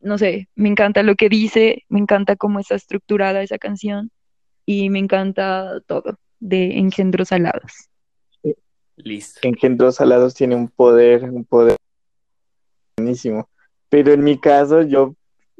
[0.00, 4.10] no sé, me encanta lo que dice, me encanta cómo está estructurada esa canción
[4.64, 7.72] y me encanta todo de Engendros Alados.
[8.96, 9.40] Listo.
[9.42, 11.76] Engendros Alados tiene un poder, un poder
[12.96, 13.48] buenísimo.
[13.88, 15.14] Pero en mi caso, yo,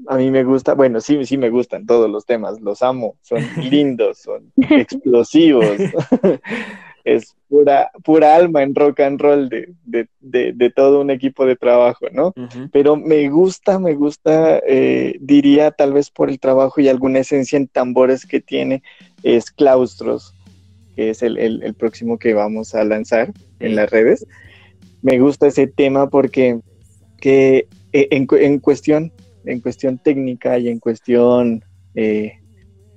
[0.09, 3.39] a mí me gusta, bueno, sí, sí me gustan todos los temas, los amo, son
[3.71, 5.77] lindos, son explosivos.
[7.05, 11.47] Es pura, pura alma en rock and roll de, de, de, de todo un equipo
[11.47, 12.35] de trabajo, ¿no?
[12.73, 17.59] Pero me gusta, me gusta, eh, diría tal vez por el trabajo y alguna esencia
[17.59, 18.83] en tambores que tiene,
[19.23, 20.35] es Claustros,
[20.97, 24.27] que es el, el- el próximo que vamos a lanzar en las redes.
[25.01, 26.59] Me gusta ese tema porque
[27.21, 29.13] que, eh, en, en cuestión,
[29.47, 32.33] en cuestión técnica y en cuestión, eh,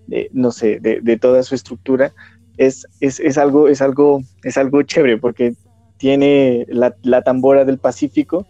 [0.07, 2.13] de, no sé, de, de toda su estructura,
[2.57, 5.53] es, es, es algo, es algo, es algo chévere porque
[5.97, 8.45] tiene la, la tambora del Pacífico,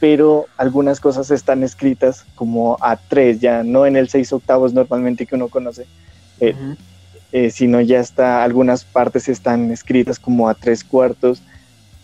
[0.00, 5.26] pero algunas cosas están escritas como a tres, ya no en el seis octavos normalmente
[5.26, 5.86] que uno conoce,
[6.40, 6.54] eh,
[7.32, 11.42] eh, sino ya está, algunas partes están escritas como a tres cuartos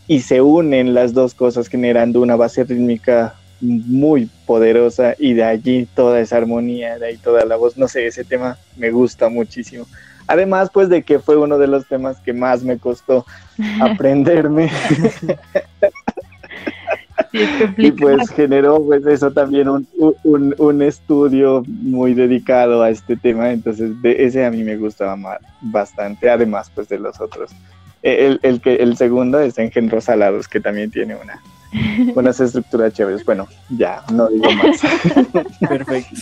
[0.07, 5.87] y se unen las dos cosas generando una base rítmica muy poderosa y de allí
[5.95, 9.87] toda esa armonía, de ahí toda la voz, no sé, ese tema me gusta muchísimo.
[10.29, 13.25] Además, pues de que fue uno de los temas que más me costó
[13.81, 14.71] aprenderme
[17.33, 17.39] Sí,
[17.79, 19.87] y pues generó pues eso también un,
[20.23, 25.17] un, un estudio muy dedicado a este tema, entonces de ese a mí me gustaba
[25.17, 27.51] ma- bastante, además pues de los otros.
[28.03, 31.41] Eh, El, el, que, el segundo es Engendros Salados, que también tiene una,
[32.15, 33.25] unas estructuras chéveres.
[33.25, 34.81] Bueno, ya, no digo más.
[35.61, 36.21] Perfecto.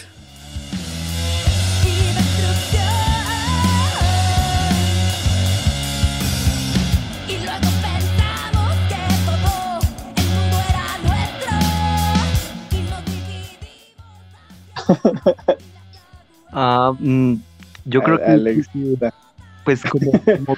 [7.28, 9.80] Y luego pensamos que todo
[10.16, 11.56] el mundo era nuestro
[12.72, 13.66] y nos dividimos.
[16.56, 17.34] Ah, mm,
[17.84, 18.68] yo creo que Alex,
[19.64, 20.56] pues como, como,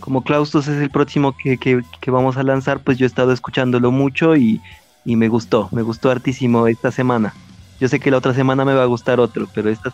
[0.00, 3.32] como Claustos es el próximo que, que- que vamos a lanzar, pues yo he estado
[3.32, 4.60] escuchándolo mucho y,
[5.04, 7.34] y me gustó, me gustó hartísimo esta semana.
[7.80, 9.92] Yo sé que la otra semana me va a gustar otro, pero esta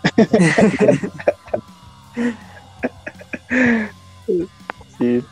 [4.99, 5.25] sí,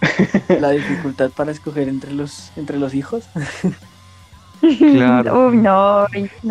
[0.60, 3.24] La dificultad para escoger entre los, entre los hijos.
[4.60, 5.48] Claro.
[5.48, 6.06] Uy, no,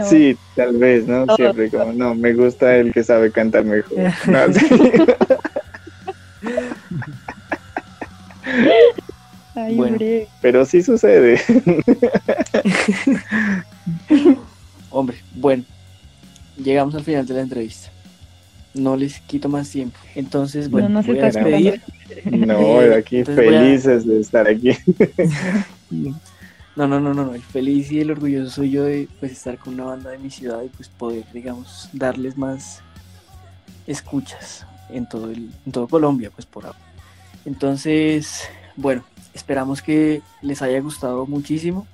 [0.06, 1.26] sí, tal vez, ¿no?
[1.36, 3.98] Siempre como, no, me gusta el que sabe cantar mejor.
[4.28, 4.92] No, sí.
[9.68, 9.94] Ay, Bueno.
[9.94, 10.28] hombre.
[10.42, 11.42] Pero sí sucede.
[14.90, 15.64] Hombre, bueno,
[16.58, 17.92] llegamos al final de la entrevista.
[18.74, 19.98] No les quito más tiempo.
[20.16, 21.82] Entonces, bueno, no voy a despedir.
[22.26, 24.72] No, aquí entonces voy a- felices de estar aquí.
[25.90, 27.34] No, no, no, no, no.
[27.34, 30.30] El feliz y el orgulloso soy yo de pues estar con una banda de mi
[30.30, 32.82] ciudad y pues poder, digamos, darles más
[33.88, 36.78] escuchas en todo el, en todo Colombia, pues por ahora.
[37.46, 38.42] Entonces,
[38.76, 39.04] bueno,
[39.38, 41.88] esperamos que les haya gustado muchísimo.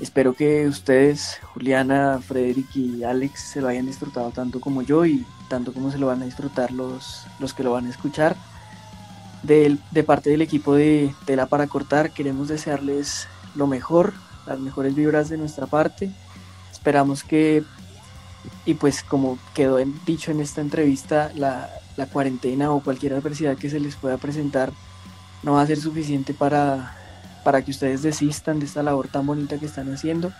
[0.00, 5.24] Espero que ustedes, Juliana, Frederick y Alex, se lo hayan disfrutado tanto como yo y
[5.48, 8.36] tanto como se lo van a disfrutar los, los que lo van a escuchar.
[9.42, 14.12] Del- de parte del equipo de Tela para Cortar, queremos desearles lo mejor,
[14.46, 16.10] las mejores vibras de nuestra parte.
[16.72, 17.62] Esperamos que,
[18.64, 23.70] y pues como quedó dicho en esta entrevista, la, la cuarentena o cualquier adversidad que
[23.70, 24.72] se les pueda presentar
[25.46, 26.92] no va a ser suficiente para,
[27.44, 30.32] para que ustedes desistan de esta labor tan bonita que están haciendo.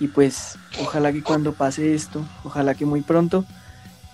[0.00, 3.44] Y pues ojalá que cuando pase esto, ojalá que muy pronto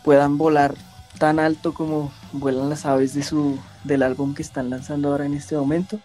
[0.02, 0.74] puedan volar
[1.20, 5.34] tan alto como vuelan las aves de su, del álbum que están lanzando ahora en
[5.34, 6.00] este momento.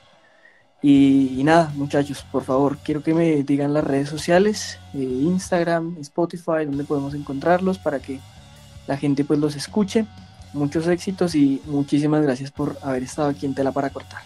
[0.83, 6.65] Y, nada, muchachos, por favor, quiero que me digan las redes sociales, eh, Instagram, Spotify,
[6.65, 8.19] donde podemos encontrarlos para que
[8.85, 10.05] la gente pues los escuche.
[10.53, 14.21] Muchos éxitos y muchísimas gracias por haber estado aquí en Tela para Cortar.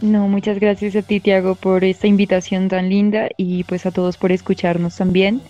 [0.00, 4.16] No, muchas gracias a ti, Tiago, por esta invitación tan linda y pues a todos
[4.16, 5.40] por escucharnos también.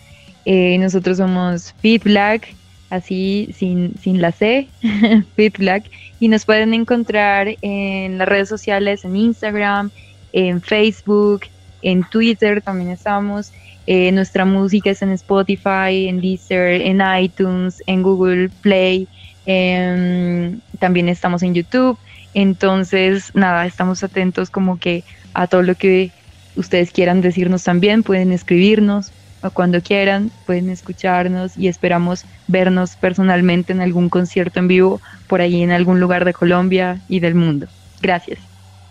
[0.45, 2.55] Eh, nosotros somos Fit Black,
[2.91, 4.69] así sin, sin la C,
[5.37, 5.85] Fit Black,
[6.21, 9.91] y nos pueden encontrar en las redes sociales, en Instagram,
[10.33, 11.43] en Facebook,
[11.83, 13.53] en Twitter también estamos.
[13.87, 19.07] Eh, nuestra música es en Spotify, en Deezer, en iTunes, en Google Play.
[19.47, 21.99] Em, también estamos en YouTube.
[22.35, 26.11] Entonces, nada, estamos atentos como que a todo lo que
[26.57, 28.03] ustedes quieran decirnos también.
[28.03, 34.69] Pueden escribirnos o cuando quieran pueden escucharnos y esperamos vernos personalmente en algún concierto en
[34.69, 37.67] vivo por ahí en algún lugar de Colombia y del mundo.
[38.01, 38.39] Gracias.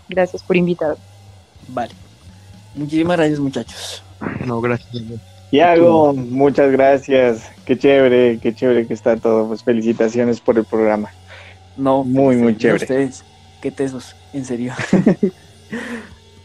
[0.08, 1.02] Gracias por invitarme.
[1.68, 1.92] Vale.
[2.74, 4.02] Muchísimas gracias, muchachos.
[4.44, 5.33] No, gracias.
[5.54, 7.48] Tiago, muchas gracias.
[7.64, 9.46] Qué chévere, qué chévere que está todo.
[9.46, 11.10] Pues felicitaciones por el programa.
[11.76, 12.82] No, Muy, muy chévere.
[12.82, 13.24] ustedes.
[13.62, 14.72] Qué tesos, en serio.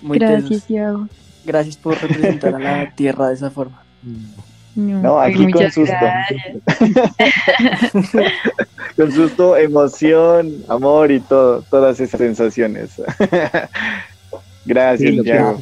[0.03, 0.63] muy Gracias, tesos.
[0.65, 1.07] Tiago.
[1.43, 3.81] Gracias por representar a la tierra de esa forma.
[4.75, 5.95] No, ay, aquí con susto.
[8.95, 12.91] Con susto, emoción, amor y todo, todas esas sensaciones.
[14.65, 15.59] gracias, Sí, Tiago.